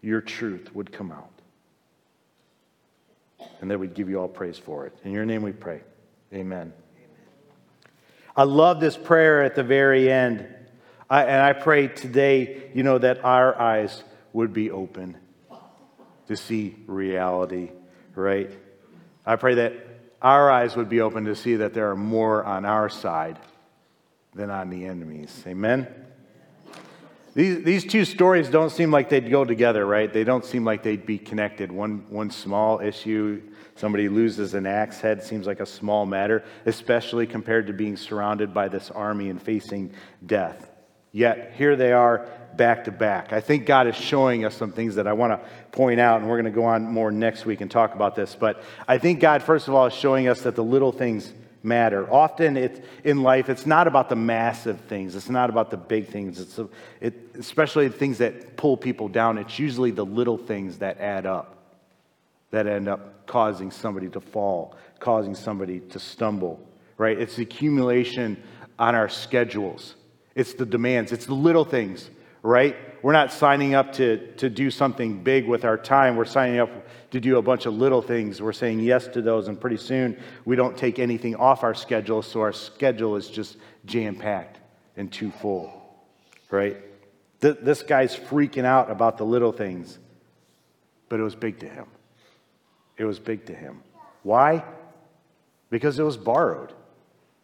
[0.00, 1.28] your truth would come out
[3.60, 4.96] and that we'd give you all praise for it.
[5.04, 5.82] In your name we pray.
[6.32, 6.72] Amen.
[8.34, 10.46] I love this prayer at the very end.
[11.10, 15.18] I, and I pray today, you know, that our eyes would be open
[16.28, 17.68] to see reality,
[18.14, 18.50] right?
[19.26, 19.74] I pray that
[20.22, 23.38] our eyes would be open to see that there are more on our side
[24.34, 25.44] than on the enemy's.
[25.46, 26.03] Amen?
[27.34, 30.12] These, these two stories don't seem like they'd go together, right?
[30.12, 31.72] They don't seem like they'd be connected.
[31.72, 33.42] One, one small issue,
[33.74, 38.54] somebody loses an axe head, seems like a small matter, especially compared to being surrounded
[38.54, 39.92] by this army and facing
[40.24, 40.70] death.
[41.10, 43.32] Yet, here they are back to back.
[43.32, 46.30] I think God is showing us some things that I want to point out, and
[46.30, 48.36] we're going to go on more next week and talk about this.
[48.36, 51.32] But I think God, first of all, is showing us that the little things
[51.64, 52.10] matter.
[52.12, 56.08] Often it's, in life, it's not about the massive things, it's not about the big
[56.08, 56.60] things, it's
[57.00, 59.38] it, especially the things that pull people down.
[59.38, 61.56] It's usually the little things that add up,
[62.50, 66.60] that end up causing somebody to fall, causing somebody to stumble,
[66.98, 67.18] right?
[67.18, 68.42] It's the accumulation
[68.78, 69.94] on our schedules,
[70.34, 72.10] it's the demands, it's the little things,
[72.44, 72.76] right?
[73.02, 76.14] We're not signing up to, to do something big with our time.
[76.14, 76.70] We're signing up
[77.10, 78.40] to do a bunch of little things.
[78.40, 82.20] We're saying yes to those, and pretty soon we don't take anything off our schedule,
[82.22, 84.58] so our schedule is just jam packed
[84.96, 85.72] and too full,
[86.50, 86.76] right?
[87.40, 89.98] Th- this guy's freaking out about the little things,
[91.08, 91.86] but it was big to him.
[92.98, 93.82] It was big to him.
[94.22, 94.64] Why?
[95.70, 96.74] Because it was borrowed.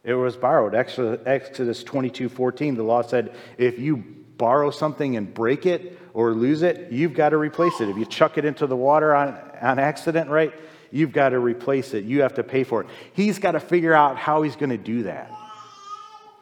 [0.04, 0.74] It was borrowed.
[0.74, 6.62] Exodus 22 14, the law said, if you borrow something and break it or lose
[6.62, 7.90] it, you've got to replace it.
[7.90, 10.54] If you chuck it into the water on, on accident, right,
[10.90, 12.04] you've got to replace it.
[12.04, 12.86] You have to pay for it.
[13.12, 15.30] He's got to figure out how he's going to do that.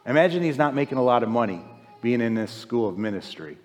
[0.05, 1.61] Imagine he's not making a lot of money
[2.01, 3.57] being in this school of ministry.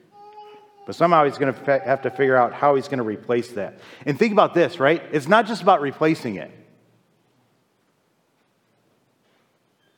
[0.84, 3.78] But somehow he's going to have to figure out how he's going to replace that.
[4.04, 5.00] And think about this, right?
[5.12, 6.50] It's not just about replacing it.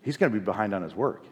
[0.03, 1.25] He's going to be behind on his work.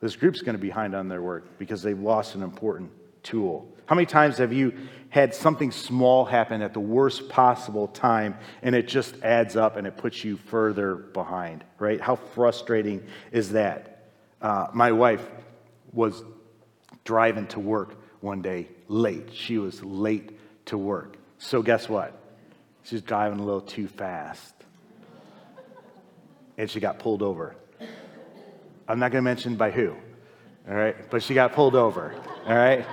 [0.00, 2.90] This group's going to be behind on their work because they've lost an important
[3.22, 3.74] tool.
[3.86, 4.74] How many times have you
[5.10, 9.86] had something small happen at the worst possible time and it just adds up and
[9.86, 12.00] it puts you further behind, right?
[12.00, 14.10] How frustrating is that?
[14.40, 15.26] Uh, my wife
[15.92, 16.22] was
[17.04, 19.30] driving to work one day late.
[19.32, 21.16] She was late to work.
[21.38, 22.20] So, guess what?
[22.84, 24.54] She was driving a little too fast.
[26.56, 27.54] And she got pulled over.
[28.88, 29.94] I'm not going to mention by who,
[30.68, 31.10] all right?
[31.10, 32.14] But she got pulled over,
[32.46, 32.86] all right?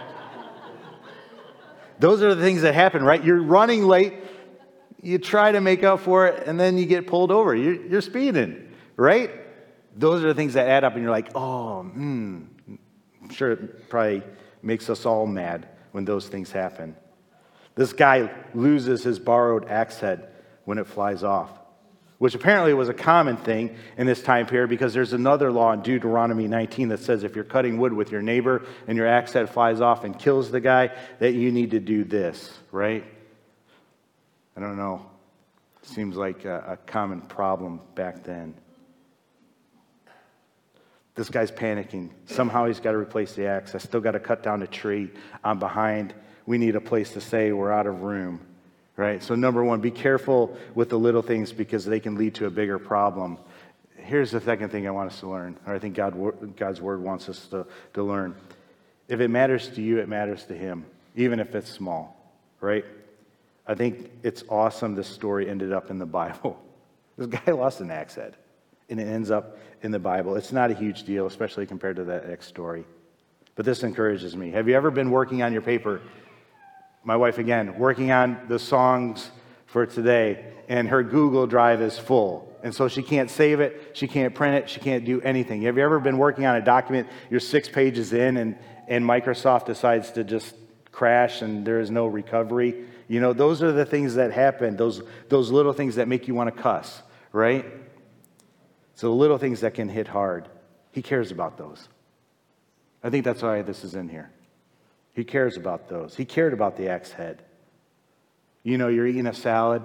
[1.99, 3.23] Those are the things that happen, right?
[3.23, 4.13] You're running late,
[5.01, 7.55] you try to make up for it, and then you get pulled over.
[7.55, 9.31] You're, you're speeding, right?
[9.95, 12.43] Those are the things that add up, and you're like, oh, hmm.
[13.21, 14.21] I'm sure it probably
[14.61, 16.95] makes us all mad when those things happen.
[17.75, 20.29] This guy loses his borrowed axe head,
[20.65, 21.51] when it flies off,
[22.17, 25.81] which apparently was a common thing in this time period because there's another law in
[25.81, 29.49] Deuteronomy 19 that says if you're cutting wood with your neighbor and your axe head
[29.49, 33.03] flies off and kills the guy, that you need to do this, right?
[34.55, 35.05] I don't know.
[35.81, 38.55] Seems like a, a common problem back then.
[41.15, 42.09] This guy's panicking.
[42.25, 43.75] Somehow he's got to replace the axe.
[43.75, 45.11] I still got to cut down a tree.
[45.43, 46.13] I'm behind.
[46.45, 47.51] We need a place to stay.
[47.51, 48.41] We're out of room.
[48.97, 49.21] Right?
[49.21, 52.49] So, number one, be careful with the little things because they can lead to a
[52.49, 53.37] bigger problem.
[53.97, 57.01] Here's the second thing I want us to learn, or I think God, God's word
[57.01, 57.65] wants us to,
[57.95, 58.35] to learn.
[59.07, 60.85] If it matters to you, it matters to Him,
[61.15, 62.15] even if it's small.
[62.61, 62.85] Right?
[63.67, 66.61] I think it's awesome this story ended up in the Bible.
[67.17, 68.35] This guy lost an axe head,
[68.89, 70.35] and it ends up in the Bible.
[70.35, 72.83] It's not a huge deal, especially compared to that next story.
[73.55, 74.51] But this encourages me.
[74.51, 76.01] Have you ever been working on your paper?
[77.05, 79.29] My wife, again, working on the songs
[79.67, 82.51] for today, and her Google Drive is full.
[82.63, 85.61] And so she can't save it, she can't print it, she can't do anything.
[85.61, 89.67] Have you ever been working on a document, you're six pages in, and, and Microsoft
[89.67, 90.55] decides to just
[90.91, 92.85] crash and there is no recovery?
[93.07, 96.33] You know, those are the things that happen, those, those little things that make you
[96.33, 97.65] want to cuss, right?
[98.95, 100.49] So the little things that can hit hard.
[100.91, 101.87] He cares about those.
[103.03, 104.31] I think that's why this is in here.
[105.15, 106.15] He cares about those.
[106.15, 107.41] He cared about the axe head.
[108.63, 109.81] You know, you're eating a salad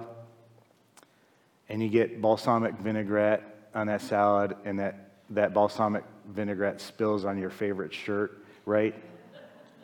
[1.69, 7.37] and you get balsamic vinaigrette on that salad, and that, that balsamic vinaigrette spills on
[7.37, 8.93] your favorite shirt, right?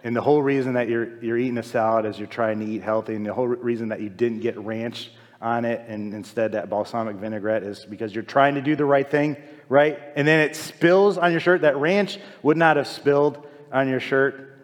[0.03, 2.83] And the whole reason that you're, you're eating a salad is you're trying to eat
[2.83, 6.69] healthy, and the whole reason that you didn't get ranch on it and instead that
[6.69, 9.37] balsamic vinaigrette is because you're trying to do the right thing,
[9.69, 9.97] right?
[10.17, 11.61] And then it spills on your shirt.
[11.61, 14.56] That ranch would not have spilled on your shirt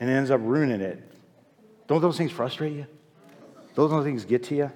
[0.00, 1.00] and ends up ruining it.
[1.86, 2.86] Don't those things frustrate you?
[3.74, 4.72] Don't those things get to you?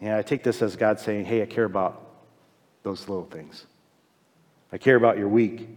[0.00, 2.00] Yeah, I take this as God saying, hey, I care about
[2.82, 3.64] those little things.
[4.72, 5.68] I care about your week.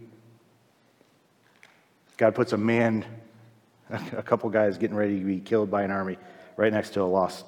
[2.16, 3.04] God puts a man,
[3.90, 6.18] a couple guys getting ready to be killed by an army
[6.56, 7.44] right next to a lost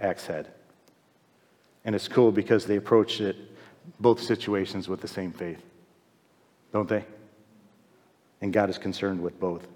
[0.00, 0.48] axe head.
[1.84, 3.36] And it's cool because they approach it,
[3.98, 5.62] both situations, with the same faith,
[6.72, 7.04] don't they?
[8.40, 9.66] And God is concerned with both.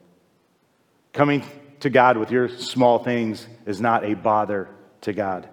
[1.14, 1.42] Coming
[1.80, 4.68] to God with your small things is not a bother
[5.00, 5.48] to God.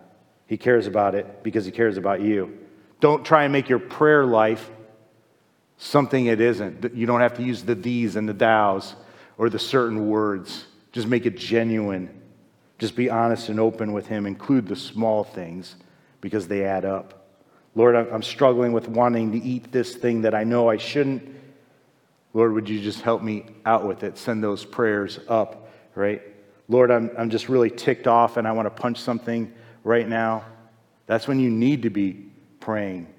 [0.47, 2.57] He cares about it because He cares about you.
[2.99, 4.69] Don't try and make your prayer life
[5.77, 6.93] something it isn't.
[6.93, 8.93] You don't have to use the these and the thous
[9.37, 10.65] or the certain words.
[10.91, 12.21] Just make it genuine
[12.81, 14.25] just be honest and open with Him.
[14.25, 15.75] Include the small things
[16.19, 17.27] because they add up.
[17.75, 21.21] Lord, I'm struggling with wanting to eat this thing that I know I shouldn't.
[22.33, 24.17] Lord, would you just help me out with it?
[24.17, 26.21] Send those prayers up, right?
[26.69, 29.53] Lord, I'm, I'm just really ticked off and I want to punch something
[29.83, 30.45] right now.
[31.07, 32.25] That's when you need to be
[32.59, 33.13] praying,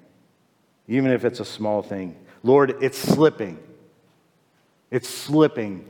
[0.87, 2.17] even if it's a small thing.
[2.41, 3.59] Lord, it's slipping.
[4.89, 5.85] It's slipping.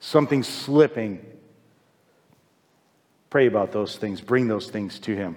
[0.00, 1.24] Something's slipping.
[3.30, 5.36] Pray about those things, bring those things to Him.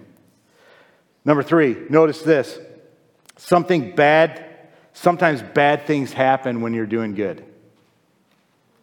[1.26, 2.60] Number three, notice this
[3.38, 4.49] something bad,
[4.94, 7.46] sometimes bad things happen when you're doing good.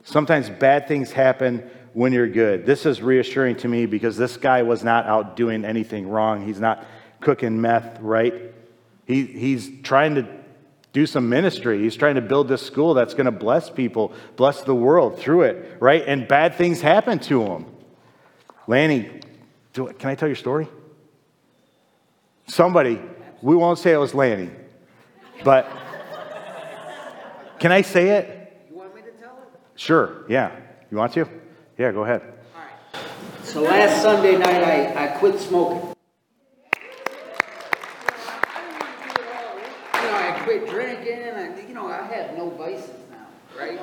[0.05, 2.67] Sometimes bad things happen when you're good.
[2.67, 6.47] This is reassuring to me because this guy was not out doing anything wrong.
[6.47, 6.87] He's not
[7.21, 8.35] cooking meth, right?
[9.07, 10.29] He, he's trying to
[10.93, 11.83] do some ministry.
[11.83, 15.43] He's trying to build this school that's going to bless people, bless the world through
[15.43, 16.03] it, right?
[16.07, 17.67] And bad things happen to him.
[18.67, 19.21] Lanny,
[19.73, 20.69] do, can I tell your story?
[22.47, 23.01] Somebody,
[23.43, 24.51] we won't say it was Lanny,
[25.45, 25.71] but
[27.59, 28.67] can I say it?
[28.71, 29.61] You want me to tell it?
[29.77, 30.55] Sure, yeah.
[30.91, 31.29] You want to?
[31.79, 32.23] Yeah, go ahead.
[32.55, 33.05] All right.
[33.45, 35.95] So last Sunday night, I, I quit smoking.
[39.95, 41.31] You know, I quit drinking.
[41.35, 43.27] I, you know, I have no vices now,
[43.59, 43.81] right?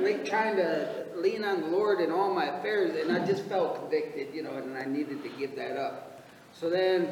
[0.00, 3.80] Like trying to lean on the Lord in all my affairs, and I just felt
[3.80, 6.24] convicted, you know, and I needed to give that up.
[6.52, 7.08] So then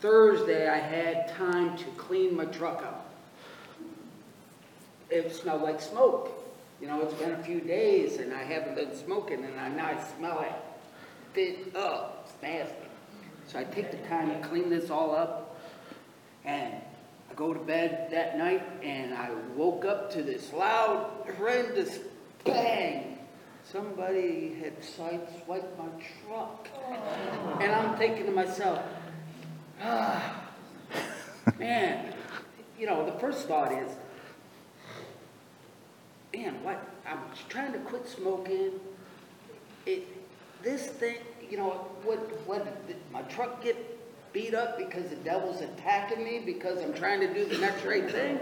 [0.00, 3.03] Thursday, I had time to clean my truck out.
[5.14, 6.32] It smelled like smoke.
[6.80, 10.04] You know, it's been a few days, and I haven't been smoking, and I now
[10.16, 10.52] smell it.
[11.32, 12.74] Fit up, it's nasty.
[13.46, 15.60] So I take the time to clean this all up,
[16.44, 16.74] and
[17.30, 22.00] I go to bed that night, and I woke up to this loud, horrendous
[22.44, 23.14] bang
[23.70, 25.88] somebody had sideswiped my
[26.26, 26.68] truck.
[27.60, 28.82] And I'm thinking to myself,
[29.80, 30.48] ah,
[31.58, 32.14] man,
[32.78, 33.90] you know, the first thought is,
[36.36, 36.82] man, what?
[37.06, 37.18] I'm
[37.48, 38.72] trying to quit smoking.
[39.86, 40.06] It,
[40.62, 41.16] this thing,
[41.50, 41.70] you know,
[42.04, 43.76] what, what, did my truck get
[44.32, 48.10] beat up because the devil's attacking me because I'm trying to do the next right
[48.10, 48.40] thing?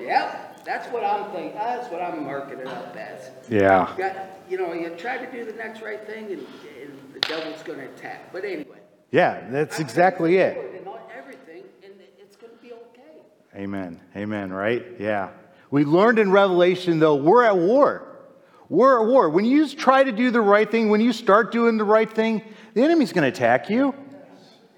[0.00, 3.30] Yep, that's what I'm thinking, that's what I'm marking it up as.
[3.50, 3.92] Yeah.
[3.98, 4.16] Got,
[4.48, 6.46] you know, you try to do the next right thing and,
[6.80, 8.78] and the devil's gonna attack, but anyway.
[9.10, 10.56] Yeah, that's exactly it.
[10.56, 13.20] And everything, and it's gonna be okay.
[13.56, 14.00] Amen.
[14.14, 14.84] Amen, right?
[14.98, 15.30] Yeah.
[15.70, 18.06] We learned in Revelation, though, we're at war.
[18.68, 19.30] We're at war.
[19.30, 22.42] When you try to do the right thing, when you start doing the right thing,
[22.74, 23.94] the enemy's going to attack you.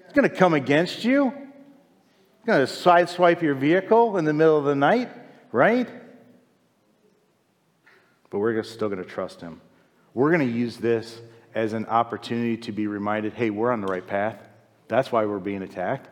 [0.05, 1.29] He's going to come against you.
[1.29, 5.09] He's going to sideswipe your vehicle in the middle of the night,
[5.51, 5.87] right?
[8.29, 9.61] But we're still going to trust him.
[10.13, 11.19] We're going to use this
[11.55, 14.37] as an opportunity to be reminded hey, we're on the right path.
[14.87, 16.09] That's why we're being attacked.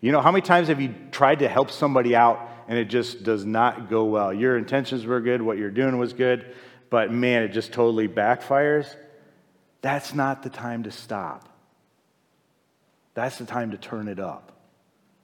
[0.00, 3.24] You know, how many times have you tried to help somebody out and it just
[3.24, 4.32] does not go well?
[4.32, 6.54] Your intentions were good, what you're doing was good,
[6.88, 8.94] but man, it just totally backfires.
[9.82, 11.48] That's not the time to stop.
[13.14, 14.52] That's the time to turn it up,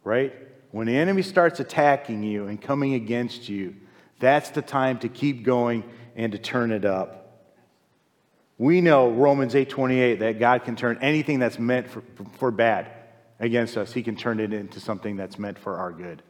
[0.03, 0.35] right?
[0.73, 3.77] When the enemy starts attacking you and coming against you,
[4.19, 5.85] that's the time to keep going
[6.17, 7.45] and to turn it up.
[8.59, 12.03] We know Romans 8:28 that God can turn anything that's meant for,
[12.39, 12.91] for bad
[13.39, 16.23] against us, he can turn it into something that's meant for our good,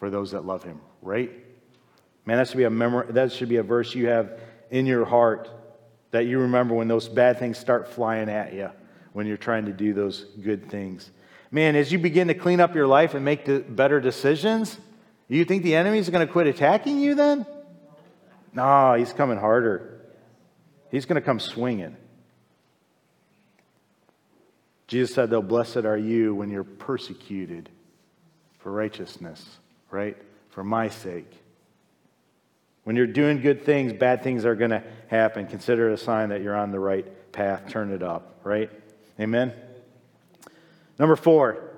[0.00, 1.30] for those that love him, right?
[2.26, 4.40] Man, that should be a memor- that should be a verse you have
[4.70, 5.48] in your heart
[6.10, 8.70] that you remember when those bad things start flying at you
[9.12, 11.08] when you're trying to do those good things.
[11.52, 13.44] Man, as you begin to clean up your life and make
[13.74, 14.76] better decisions,
[15.28, 17.46] you think the enemy's going to quit attacking you then?
[18.52, 20.00] No, he's coming harder.
[20.90, 21.96] He's going to come swinging.
[24.88, 27.68] Jesus said, though, blessed are you when you're persecuted
[28.58, 29.59] for righteousness,
[29.90, 30.16] right?
[30.50, 31.30] For my sake.
[32.84, 35.46] When you're doing good things, bad things are going to happen.
[35.46, 37.68] Consider it a sign that you're on the right path.
[37.68, 38.70] Turn it up, right?
[39.18, 39.52] Amen?
[40.98, 41.70] Number four,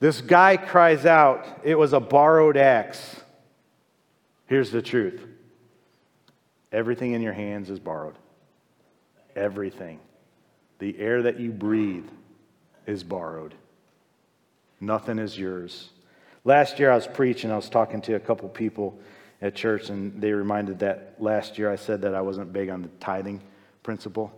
[0.00, 3.20] this guy cries out, it was a borrowed axe.
[4.46, 5.24] Here's the truth
[6.72, 8.16] everything in your hands is borrowed.
[9.34, 10.00] Everything.
[10.78, 12.08] The air that you breathe
[12.86, 13.54] is borrowed.
[14.80, 15.90] Nothing is yours.
[16.48, 18.98] Last year I was preaching, I was talking to a couple people
[19.42, 22.80] at church, and they reminded that last year I said that I wasn't big on
[22.80, 23.42] the tithing
[23.82, 24.32] principle.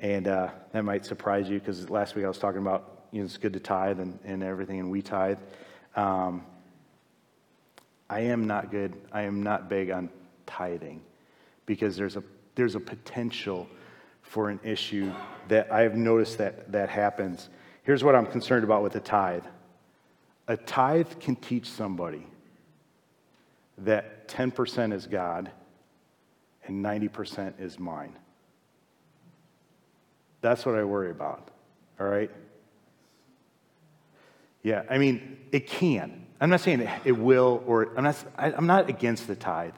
[0.00, 3.24] And uh, that might surprise you because last week I was talking about you know,
[3.24, 5.38] it's good to tithe and, and everything, and we tithe.
[5.94, 6.44] Um,
[8.10, 10.10] I am not good, I am not big on
[10.44, 11.00] tithing
[11.66, 12.24] because there's a,
[12.56, 13.68] there's a potential
[14.22, 15.12] for an issue
[15.46, 17.48] that I've noticed that, that happens.
[17.84, 19.44] Here's what I'm concerned about with the tithe
[20.48, 22.26] a tithe can teach somebody
[23.76, 25.50] that 10% is God
[26.66, 28.16] and 90% is mine.
[30.40, 31.50] That's what I worry about,
[32.00, 32.30] all right?
[34.62, 36.26] Yeah, I mean, it can.
[36.40, 39.74] I'm not saying it will, or I'm not, I, I'm not against the tithe.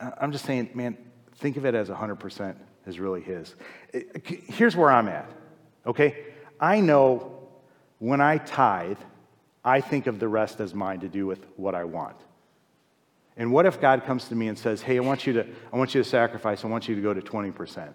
[0.00, 0.96] I'm just saying, man,
[1.36, 2.56] think of it as 100%
[2.86, 3.54] is really His.
[4.24, 5.30] Here's where I'm at,
[5.86, 6.24] okay?
[6.58, 7.38] I know
[7.98, 8.98] when I tithe,
[9.64, 12.16] I think of the rest as mine to do with what I want.
[13.36, 15.76] And what if God comes to me and says, hey, I want you to, I
[15.76, 17.92] want you to sacrifice, I want you to go to 20%?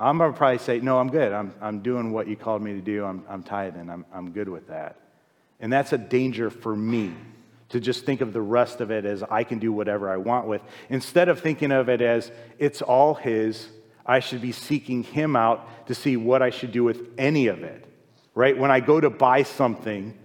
[0.00, 1.32] I'm going to probably say, no, I'm good.
[1.32, 3.04] I'm, I'm doing what you called me to do.
[3.04, 3.90] I'm, I'm tithing.
[3.90, 4.96] I'm, I'm good with that.
[5.58, 7.12] And that's a danger for me
[7.70, 10.46] to just think of the rest of it as I can do whatever I want
[10.46, 10.62] with.
[10.88, 13.68] Instead of thinking of it as it's all His,
[14.06, 17.64] I should be seeking Him out to see what I should do with any of
[17.64, 17.84] it.
[18.38, 18.56] Right?
[18.56, 20.16] When I go to buy something,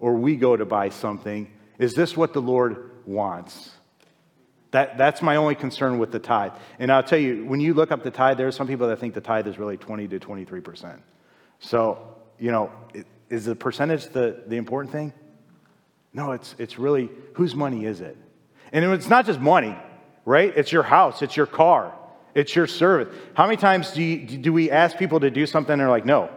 [0.00, 3.72] or we go to buy something, is this what the Lord wants?
[4.70, 6.52] That, that's my only concern with the tithe.
[6.78, 8.98] And I'll tell you, when you look up the tithe, there are some people that
[9.00, 10.98] think the tithe is really 20 to 23%.
[11.58, 12.70] So, you know,
[13.28, 15.12] is the percentage the, the important thing?
[16.14, 18.16] No, it's, it's really whose money is it?
[18.72, 19.76] And it's not just money,
[20.24, 20.54] right?
[20.56, 21.92] It's your house, it's your car,
[22.34, 23.14] it's your service.
[23.34, 26.06] How many times do, you, do we ask people to do something and they're like,
[26.06, 26.30] no?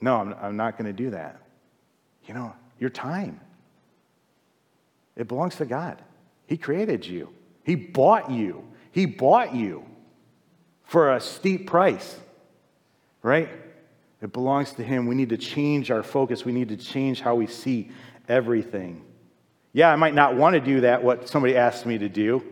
[0.00, 1.40] No, I'm, I'm not going to do that.
[2.26, 3.40] You know, your time.
[5.16, 6.00] It belongs to God.
[6.46, 7.28] He created you,
[7.64, 8.64] He bought you.
[8.90, 9.84] He bought you
[10.82, 12.16] for a steep price,
[13.22, 13.48] right?
[14.22, 15.06] It belongs to Him.
[15.06, 17.90] We need to change our focus, we need to change how we see
[18.28, 19.04] everything.
[19.72, 22.42] Yeah, I might not want to do that, what somebody asked me to do,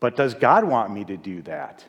[0.00, 1.84] but does God want me to do that?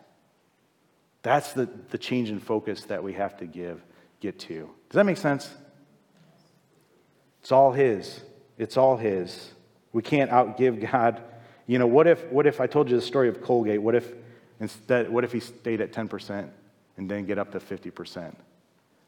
[1.23, 3.83] That's the, the change in focus that we have to give,
[4.19, 4.69] get to.
[4.91, 5.49] Does that make sense?
[7.41, 8.21] It's all His.
[8.59, 9.51] It's all His.
[9.93, 11.23] We can't outgive God.
[11.65, 13.81] You know, what if, what if I told you the story of Colgate?
[13.81, 14.13] What if
[14.61, 16.47] Instead, what if he stayed at 10%
[16.97, 18.33] and then get up to 50%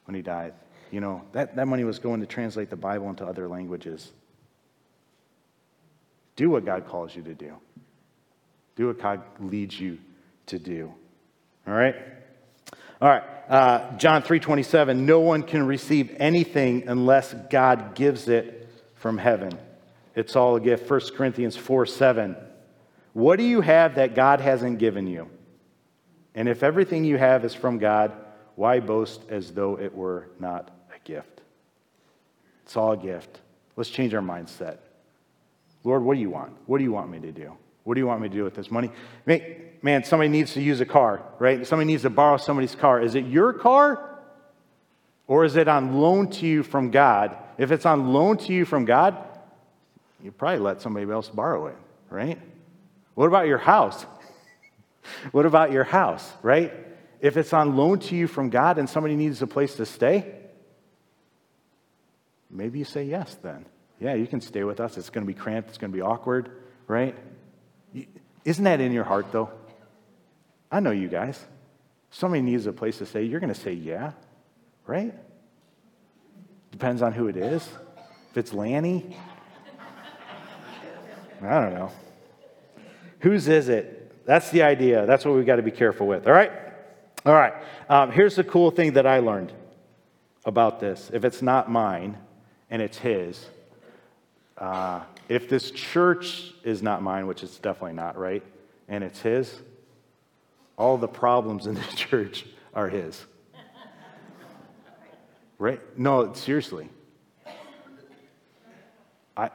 [0.05, 0.55] when he died?
[0.91, 4.11] You know, that, that money was going to translate the Bible into other languages.
[6.35, 7.53] Do what God calls you to do.
[8.75, 9.99] Do what God leads you
[10.47, 10.91] to do.
[11.67, 11.95] All right?
[13.03, 13.23] All right.
[13.49, 19.59] Uh, John 3.27, no one can receive anything unless God gives it from heaven.
[20.15, 20.89] It's all a gift.
[20.89, 22.37] 1 Corinthians 4 7.
[23.11, 25.29] What do you have that God hasn't given you?
[26.33, 28.13] And if everything you have is from God,
[28.55, 31.41] why boast as though it were not a gift?
[32.63, 33.41] It's all a gift.
[33.75, 34.77] Let's change our mindset.
[35.83, 36.53] Lord, what do you want?
[36.67, 37.51] What do you want me to do?
[37.83, 38.91] What do you want me to do with this money?
[39.83, 41.67] Man, somebody needs to use a car, right?
[41.67, 43.01] Somebody needs to borrow somebody's car.
[43.01, 44.17] Is it your car
[45.27, 47.37] or is it on loan to you from God?
[47.57, 49.17] If it's on loan to you from God,
[50.23, 51.75] you probably let somebody else borrow it,
[52.09, 52.39] right?
[53.15, 54.05] What about your house?
[55.33, 56.73] what about your house, right?
[57.19, 60.33] If it's on loan to you from God and somebody needs a place to stay,
[62.49, 63.65] maybe you say yes then.
[63.99, 64.97] Yeah, you can stay with us.
[64.97, 66.51] It's going to be cramped, it's going to be awkward,
[66.87, 67.17] right?
[68.45, 69.51] Isn't that in your heart though?
[70.73, 71.39] I know you guys.
[72.09, 74.13] Somebody needs a place to say, you're going to say yeah,
[74.87, 75.13] right?
[76.71, 77.69] Depends on who it is.
[78.31, 79.15] If it's Lanny,
[81.43, 81.91] I don't know.
[83.19, 84.25] Whose is it?
[84.25, 85.05] That's the idea.
[85.05, 86.25] That's what we've got to be careful with.
[86.25, 86.51] All right?
[87.23, 87.53] All right.
[87.87, 89.53] Um, here's the cool thing that I learned
[90.43, 91.11] about this.
[91.13, 92.17] If it's not mine
[92.71, 93.45] and it's his,
[94.57, 98.41] uh, if this church is not mine, which it's definitely not, right?
[98.87, 99.61] And it's his,
[100.77, 103.23] all the problems in the church are his.
[105.59, 105.79] Right?
[105.97, 106.89] No, seriously.
[109.37, 109.49] I,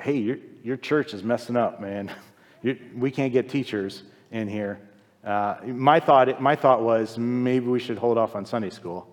[0.00, 2.10] hey, your, your church is messing up, man.
[2.62, 4.80] you we can't get teachers in here.
[5.22, 9.08] Uh, my, thought, my thought was maybe we should hold off on Sunday school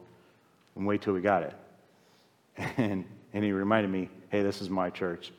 [0.76, 1.54] and wait till we got it.
[2.78, 5.32] And, and he reminded me, hey, this is my church.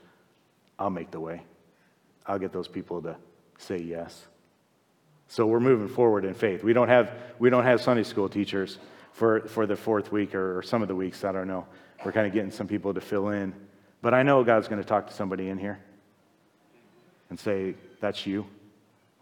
[0.78, 1.42] I'll make the way.
[2.26, 3.16] I'll get those people to
[3.58, 4.26] say yes.
[5.32, 6.62] So we're moving forward in faith.
[6.62, 8.78] We don't have, we don't have Sunday school teachers
[9.12, 11.24] for, for the fourth week or, or some of the weeks.
[11.24, 11.66] I don't know.
[12.04, 13.54] We're kind of getting some people to fill in.
[14.02, 15.80] But I know God's going to talk to somebody in here
[17.30, 18.46] and say, That's you.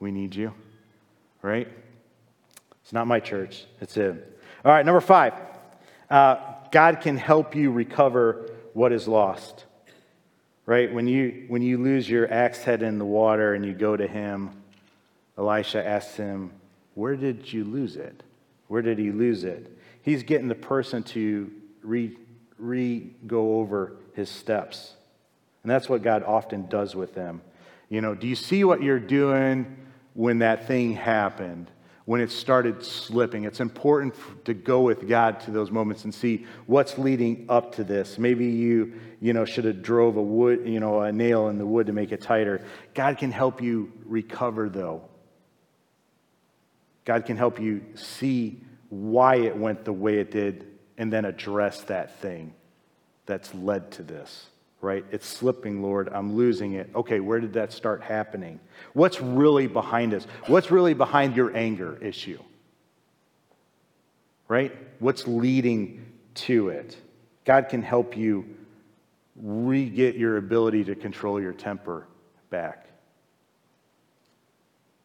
[0.01, 0.53] We need you
[1.43, 1.69] right?
[2.83, 4.21] It's not my church, it's Him.
[4.65, 5.35] All right, number five
[6.09, 6.37] uh,
[6.71, 9.65] God can help you recover what is lost.
[10.67, 10.93] Right?
[10.93, 14.07] When you, when you lose your axe head in the water and you go to
[14.07, 14.60] Him,
[15.41, 16.53] Elisha asks him,
[16.95, 18.22] Where did you lose it?
[18.68, 19.76] Where did he lose it?
[20.03, 21.51] He's getting the person to
[21.82, 22.16] re,
[22.59, 24.95] re go over his steps.
[25.64, 27.43] And that's what God often does with them.
[27.88, 29.76] You know, do you see what you're doing?
[30.14, 31.70] when that thing happened,
[32.05, 33.45] when it started slipping.
[33.45, 34.14] It's important
[34.45, 38.18] to go with God to those moments and see what's leading up to this.
[38.18, 41.66] Maybe you, you know, should have drove a wood, you know, a nail in the
[41.66, 42.64] wood to make it tighter.
[42.95, 45.05] God can help you recover though.
[47.05, 50.66] God can help you see why it went the way it did
[50.98, 52.55] and then address that thing
[53.26, 54.46] that's led to this
[54.80, 55.05] right?
[55.11, 56.09] It's slipping, Lord.
[56.12, 56.90] I'm losing it.
[56.94, 58.61] Okay, where did that start happening?
[58.94, 60.26] What's really behind us?
[60.46, 62.38] What's really behind your anger issue?
[64.48, 64.76] Right?
[64.98, 66.96] What's leading to it?
[67.44, 68.57] God can help you
[69.36, 72.07] re get your ability to control your temper
[72.48, 72.86] back.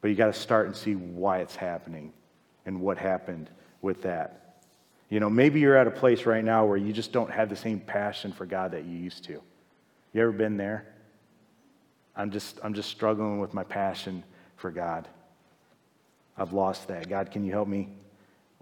[0.05, 2.13] But you got to start and see why it's happening
[2.67, 3.49] and what happened
[3.81, 4.59] with that.
[5.09, 7.55] You know, maybe you're at a place right now where you just don't have the
[7.55, 9.41] same passion for God that you used to.
[10.13, 10.85] You ever been there?
[12.15, 14.23] I'm just, I'm just struggling with my passion
[14.57, 15.07] for God.
[16.37, 17.09] I've lost that.
[17.09, 17.89] God, can you help me?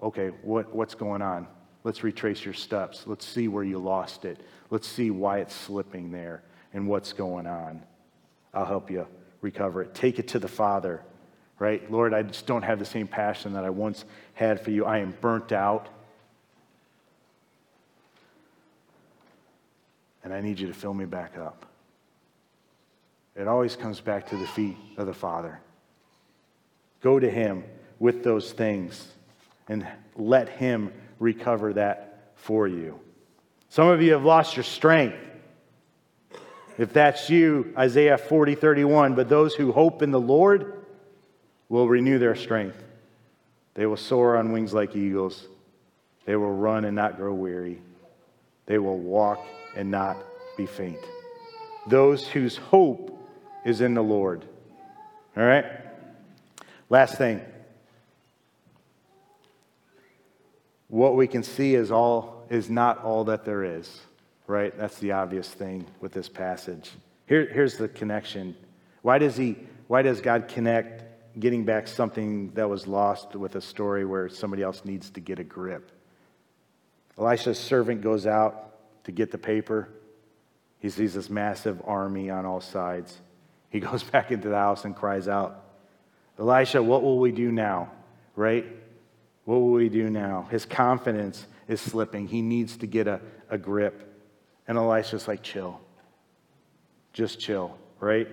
[0.02, 1.46] Okay, what, what's going on?
[1.84, 3.04] Let's retrace your steps.
[3.06, 4.39] Let's see where you lost it.
[4.70, 6.41] Let's see why it's slipping there
[6.74, 7.84] and what's going on.
[8.54, 9.06] I'll help you
[9.41, 9.94] recover it.
[9.94, 11.04] Take it to the Father,
[11.64, 11.89] right?
[11.89, 14.03] Lord, I just don't have the same passion that I once
[14.34, 14.86] had for you.
[14.86, 15.88] I am burnt out.
[20.24, 21.66] and I need you to fill me back up.
[23.36, 25.59] It always comes back to the feet of the Father.
[27.01, 27.64] Go to Him
[27.99, 29.05] with those things
[29.68, 29.86] and
[30.16, 32.99] let Him recover that for you.
[33.70, 35.18] Some of you have lost your strength.
[36.78, 40.82] If that's you, Isaiah 40, 31, but those who hope in the Lord
[41.74, 42.78] will renew their strength.
[43.74, 45.47] They will soar on wings like eagles.
[46.24, 47.82] They will run and not grow weary.
[48.67, 49.43] They will walk
[49.76, 50.17] and not
[50.55, 50.99] be faint.
[51.88, 53.19] Those whose hope
[53.65, 54.45] is in the Lord.
[55.36, 55.65] All right?
[56.91, 57.41] Last thing.
[60.89, 63.99] What we can see is all is not all that there is,
[64.45, 64.78] right?
[64.78, 66.91] That's the obvious thing with this passage.
[67.26, 68.55] Here, here's the connection.
[69.01, 69.57] Why does he
[69.88, 71.03] why does God connect
[71.39, 75.39] getting back something that was lost with a story where somebody else needs to get
[75.39, 75.91] a grip?
[77.17, 79.89] Elisha's servant goes out to get the paper.
[80.79, 83.19] He sees this massive army on all sides.
[83.69, 85.63] He goes back into the house and cries out,
[86.39, 87.91] Elisha, what will we do now?
[88.36, 88.65] Right?
[89.45, 90.47] What will we do now?
[90.49, 92.27] His confidence is slipping.
[92.27, 94.09] He needs to get a, a grip.
[94.67, 95.79] And Elisha's like, chill.
[97.11, 98.27] Just chill, right?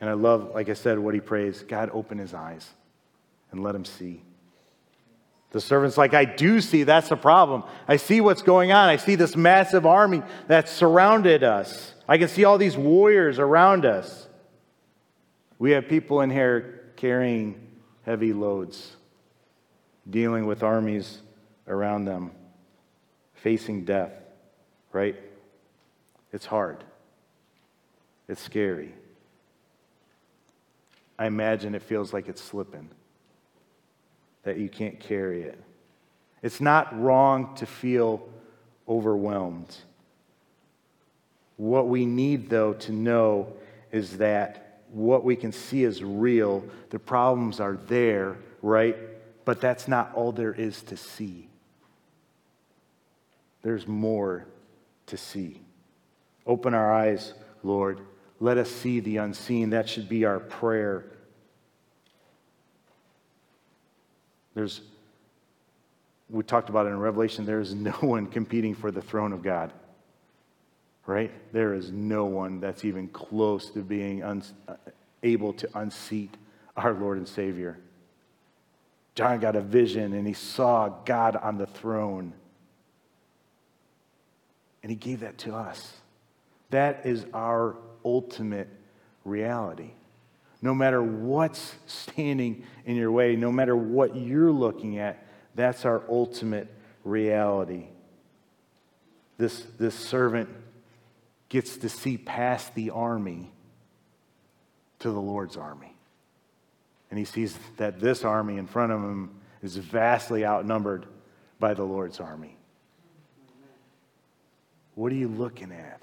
[0.00, 2.68] And I love, like I said, what he prays God, open his eyes
[3.50, 4.22] and let him see.
[5.52, 7.62] The servant's like, I do see, that's the problem.
[7.88, 8.88] I see what's going on.
[8.88, 11.94] I see this massive army that's surrounded us.
[12.08, 14.28] I can see all these warriors around us.
[15.58, 17.60] We have people in here carrying
[18.04, 18.96] heavy loads,
[20.08, 21.20] dealing with armies
[21.66, 22.32] around them,
[23.34, 24.12] facing death,
[24.92, 25.16] right?
[26.32, 26.84] It's hard.
[28.28, 28.92] It's scary.
[31.18, 32.88] I imagine it feels like it's slipping,
[34.42, 35.58] that you can't carry it.
[36.42, 38.28] It's not wrong to feel
[38.88, 39.74] overwhelmed.
[41.56, 43.52] What we need, though, to know
[43.90, 46.64] is that what we can see is real.
[46.90, 48.96] The problems are there, right?
[49.44, 51.48] But that's not all there is to see.
[53.62, 54.46] There's more
[55.06, 55.60] to see.
[56.46, 58.00] Open our eyes, Lord.
[58.38, 59.70] Let us see the unseen.
[59.70, 61.04] That should be our prayer.
[64.54, 64.80] There's,
[66.28, 69.42] we talked about it in Revelation, there is no one competing for the throne of
[69.42, 69.72] God.
[71.06, 71.30] Right?
[71.52, 74.74] There is no one that's even close to being un, uh,
[75.22, 76.36] able to unseat
[76.76, 77.78] our Lord and Savior.
[79.14, 82.32] John got a vision and he saw God on the throne.
[84.82, 85.94] And he gave that to us.
[86.70, 87.76] That is our
[88.06, 88.68] ultimate
[89.24, 89.90] reality.
[90.62, 96.02] No matter what's standing in your way, no matter what you're looking at, that's our
[96.08, 96.72] ultimate
[97.04, 97.88] reality.
[99.36, 100.48] This, this servant
[101.48, 103.50] gets to see past the army
[105.00, 105.92] to the Lord's army.
[107.10, 109.30] And he sees that this army in front of him
[109.62, 111.06] is vastly outnumbered
[111.60, 112.56] by the Lord's army.
[114.94, 116.00] What are you looking at?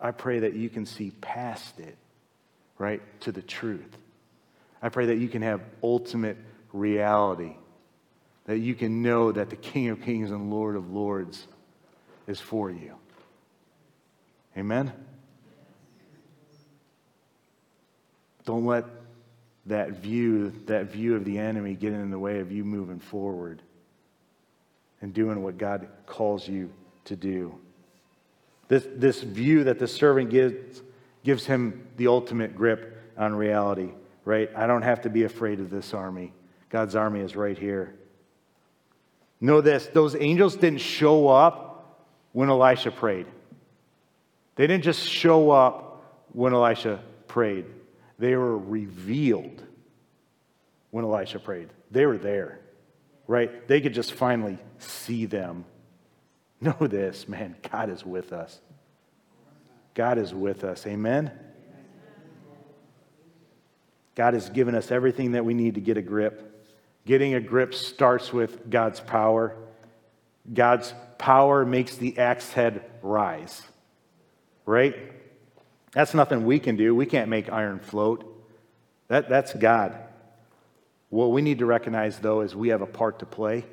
[0.00, 1.96] I pray that you can see past it,
[2.78, 3.96] right, to the truth.
[4.80, 6.36] I pray that you can have ultimate
[6.72, 7.56] reality,
[8.46, 11.46] that you can know that the King of Kings and Lord of Lords
[12.26, 12.94] is for you.
[14.56, 14.92] Amen?
[18.44, 18.84] Don't let
[19.66, 23.60] that view, that view of the enemy get in the way of you moving forward
[25.00, 26.70] and doing what God calls you
[27.04, 27.58] to do.
[28.68, 30.82] This, this view that the servant gives,
[31.24, 33.90] gives him the ultimate grip on reality,
[34.24, 34.50] right?
[34.54, 36.32] I don't have to be afraid of this army.
[36.68, 37.94] God's army is right here.
[39.40, 41.98] Know this those angels didn't show up
[42.32, 43.26] when Elisha prayed.
[44.56, 45.88] They didn't just show up
[46.32, 47.66] when Elisha prayed,
[48.18, 49.62] they were revealed
[50.90, 51.68] when Elisha prayed.
[51.90, 52.60] They were there,
[53.26, 53.66] right?
[53.68, 55.64] They could just finally see them
[56.60, 58.60] Know this, man, God is with us.
[59.94, 60.86] God is with us.
[60.86, 61.30] Amen?
[64.16, 66.66] God has given us everything that we need to get a grip.
[67.06, 69.54] Getting a grip starts with God's power.
[70.52, 73.62] God's power makes the axe head rise,
[74.66, 74.96] right?
[75.92, 76.94] That's nothing we can do.
[76.94, 78.24] We can't make iron float.
[79.06, 79.96] That, that's God.
[81.08, 83.64] What we need to recognize, though, is we have a part to play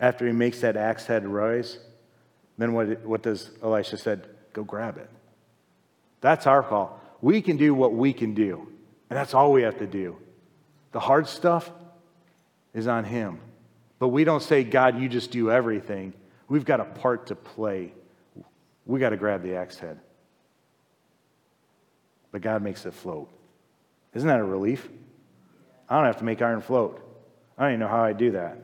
[0.00, 1.78] after he makes that axe head rise,
[2.58, 4.26] then what, what does Elisha said?
[4.52, 5.08] Go grab it.
[6.20, 7.00] That's our call.
[7.20, 8.66] We can do what we can do,
[9.08, 10.16] and that's all we have to do.
[10.92, 11.70] The hard stuff
[12.74, 13.38] is on him.
[13.98, 16.14] But we don't say, God, you just do everything.
[16.48, 17.92] We've got a part to play.
[18.86, 20.00] We got to grab the axe head.
[22.32, 23.28] But God makes it float.
[24.14, 24.88] Isn't that a relief?
[25.88, 27.00] I don't have to make iron float.
[27.58, 28.58] I don't even know how I do that.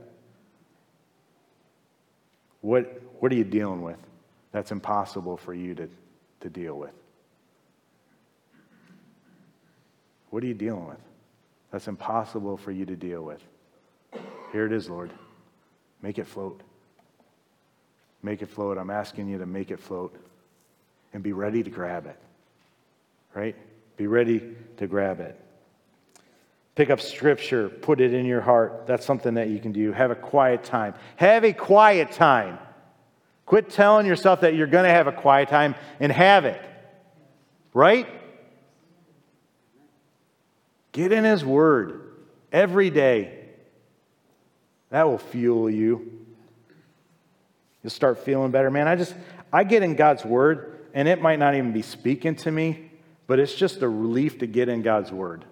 [2.67, 4.01] What, what are you dealing with
[4.51, 5.89] that's impossible for you to,
[6.41, 6.91] to deal with?
[10.31, 10.99] What are you dealing with
[11.71, 13.41] that's impossible for you to deal with?
[14.51, 15.13] Here it is, Lord.
[16.03, 16.61] Make it float.
[18.25, 18.79] Make it float.
[18.79, 20.17] I'm asking you to make it float
[21.13, 22.19] and be ready to grab it.
[23.33, 23.55] Right?
[23.97, 25.41] Be ready to grab it.
[26.77, 28.87] Pick up scripture, put it in your heart.
[28.87, 29.93] That's something that you can do.
[29.93, 30.95] Have a quiet time.
[31.17, 32.59] Have a quiet time.
[33.47, 36.61] Quit telling yourself that you're going to have a quiet time and have it.
[37.73, 38.07] Right?
[40.93, 42.03] Get in His Word
[42.53, 43.47] every day.
[44.91, 46.25] That will fuel you.
[47.83, 48.71] You'll start feeling better.
[48.71, 49.15] Man, I just,
[49.51, 52.91] I get in God's Word, and it might not even be speaking to me,
[53.27, 55.47] but it's just a relief to get in God's Word.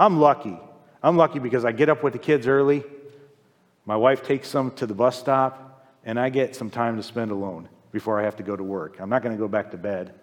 [0.00, 0.58] I'm lucky.
[1.02, 2.82] I'm lucky because I get up with the kids early.
[3.84, 7.30] My wife takes them to the bus stop, and I get some time to spend
[7.30, 8.96] alone before I have to go to work.
[8.98, 10.14] I'm not going to go back to bed.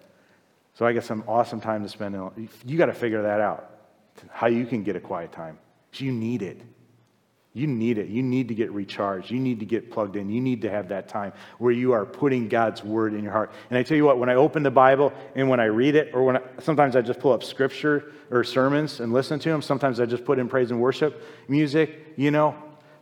[0.74, 2.50] So I get some awesome time to spend alone.
[2.66, 3.70] You got to figure that out
[4.32, 5.60] how you can get a quiet time.
[5.94, 6.60] You need it.
[7.58, 8.10] You need it.
[8.10, 9.32] You need to get recharged.
[9.32, 10.30] You need to get plugged in.
[10.30, 13.52] You need to have that time where you are putting God's word in your heart.
[13.72, 16.14] And I tell you what, when I open the Bible and when I read it,
[16.14, 19.64] or when I, sometimes I just pull up scripture or sermons and listen to them,
[19.64, 22.56] sometimes I just put in praise and worship music, you know,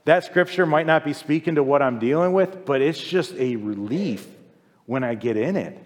[0.05, 3.57] that scripture might not be speaking to what I'm dealing with, but it's just a
[3.57, 4.25] relief
[4.85, 5.77] when I get in it.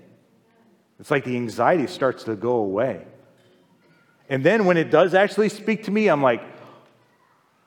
[1.00, 3.08] It's like the anxiety starts to go away.
[4.30, 6.44] And then when it does actually speak to me, I'm like,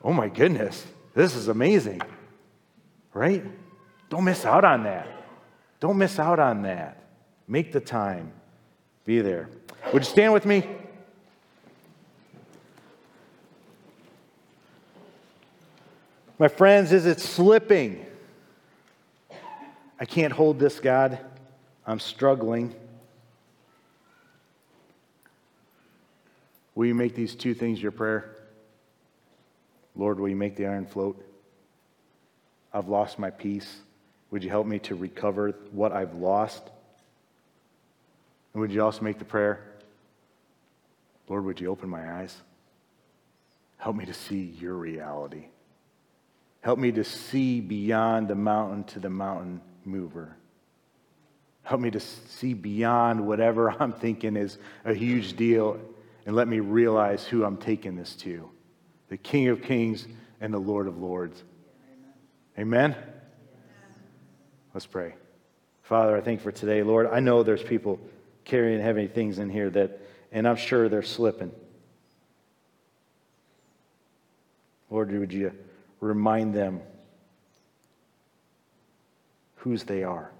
[0.02, 2.00] oh my goodness, this is amazing.
[3.14, 3.44] Right?
[4.08, 5.06] Don't miss out on that.
[5.80, 7.02] Don't miss out on that.
[7.46, 8.32] Make the time.
[9.04, 9.48] Be there.
[9.92, 10.66] Would you stand with me?
[16.38, 18.04] My friends, is it slipping?
[20.00, 21.18] I can't hold this, God.
[21.86, 22.74] I'm struggling.
[26.74, 28.31] Will you make these two things your prayer?
[29.94, 31.22] Lord, will you make the iron float?
[32.72, 33.80] I've lost my peace.
[34.30, 36.62] Would you help me to recover what I've lost?
[38.52, 39.60] And would you also make the prayer,
[41.28, 42.34] Lord, would you open my eyes?
[43.78, 45.46] Help me to see your reality.
[46.60, 50.36] Help me to see beyond the mountain to the mountain mover.
[51.64, 55.78] Help me to see beyond whatever I'm thinking is a huge deal
[56.24, 58.48] and let me realize who I'm taking this to
[59.12, 60.06] the King of Kings
[60.40, 61.42] and the Lord of Lords.
[62.58, 62.96] Amen?
[64.72, 65.12] Let's pray.
[65.82, 66.82] Father, I thank for today.
[66.82, 68.00] Lord, I know there's people
[68.46, 70.00] carrying heavy things in here that,
[70.32, 71.52] and I'm sure they're slipping.
[74.88, 75.52] Lord, would you
[76.00, 76.80] remind them
[79.56, 80.30] whose they are?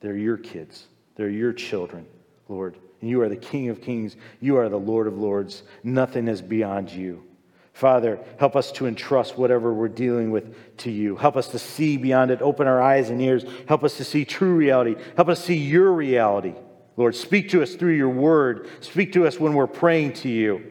[0.00, 0.86] They're your kids,
[1.16, 2.04] they're your children,
[2.50, 2.76] Lord.
[3.02, 4.16] And you are the King of kings.
[4.40, 5.64] You are the Lord of lords.
[5.82, 7.24] Nothing is beyond you.
[7.72, 11.16] Father, help us to entrust whatever we're dealing with to you.
[11.16, 12.40] Help us to see beyond it.
[12.40, 13.44] Open our eyes and ears.
[13.66, 14.94] Help us to see true reality.
[15.16, 16.54] Help us see your reality.
[16.96, 18.68] Lord, speak to us through your word.
[18.80, 20.64] Speak to us when we're praying to you.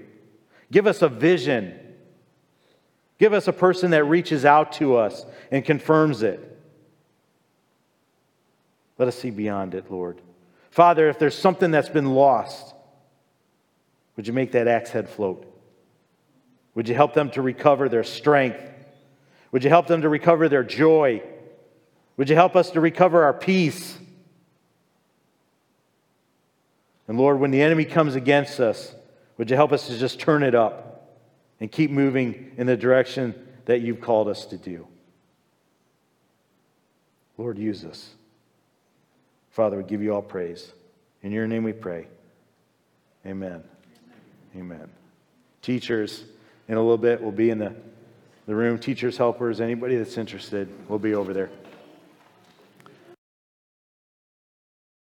[0.71, 1.77] Give us a vision.
[3.17, 6.47] Give us a person that reaches out to us and confirms it.
[8.97, 10.21] Let us see beyond it, Lord.
[10.72, 12.74] Father, if there's something that's been lost,
[14.15, 15.45] would you make that axe head float?
[16.76, 18.59] Would you help them to recover their strength?
[19.51, 21.22] Would you help them to recover their joy?
[22.15, 23.97] Would you help us to recover our peace?
[27.07, 28.95] And Lord, when the enemy comes against us,
[29.38, 31.19] would you help us to just turn it up
[31.59, 34.88] and keep moving in the direction that you've called us to do?
[37.38, 38.11] Lord, use us.
[39.51, 40.71] Father, we give you all praise.
[41.21, 42.07] In your name we pray.
[43.25, 43.63] Amen.
[44.55, 44.89] Amen.
[45.61, 46.23] Teachers,
[46.67, 47.75] in a little bit, we'll be in the,
[48.47, 48.79] the room.
[48.79, 51.49] Teachers, helpers, anybody that's interested, will be over there.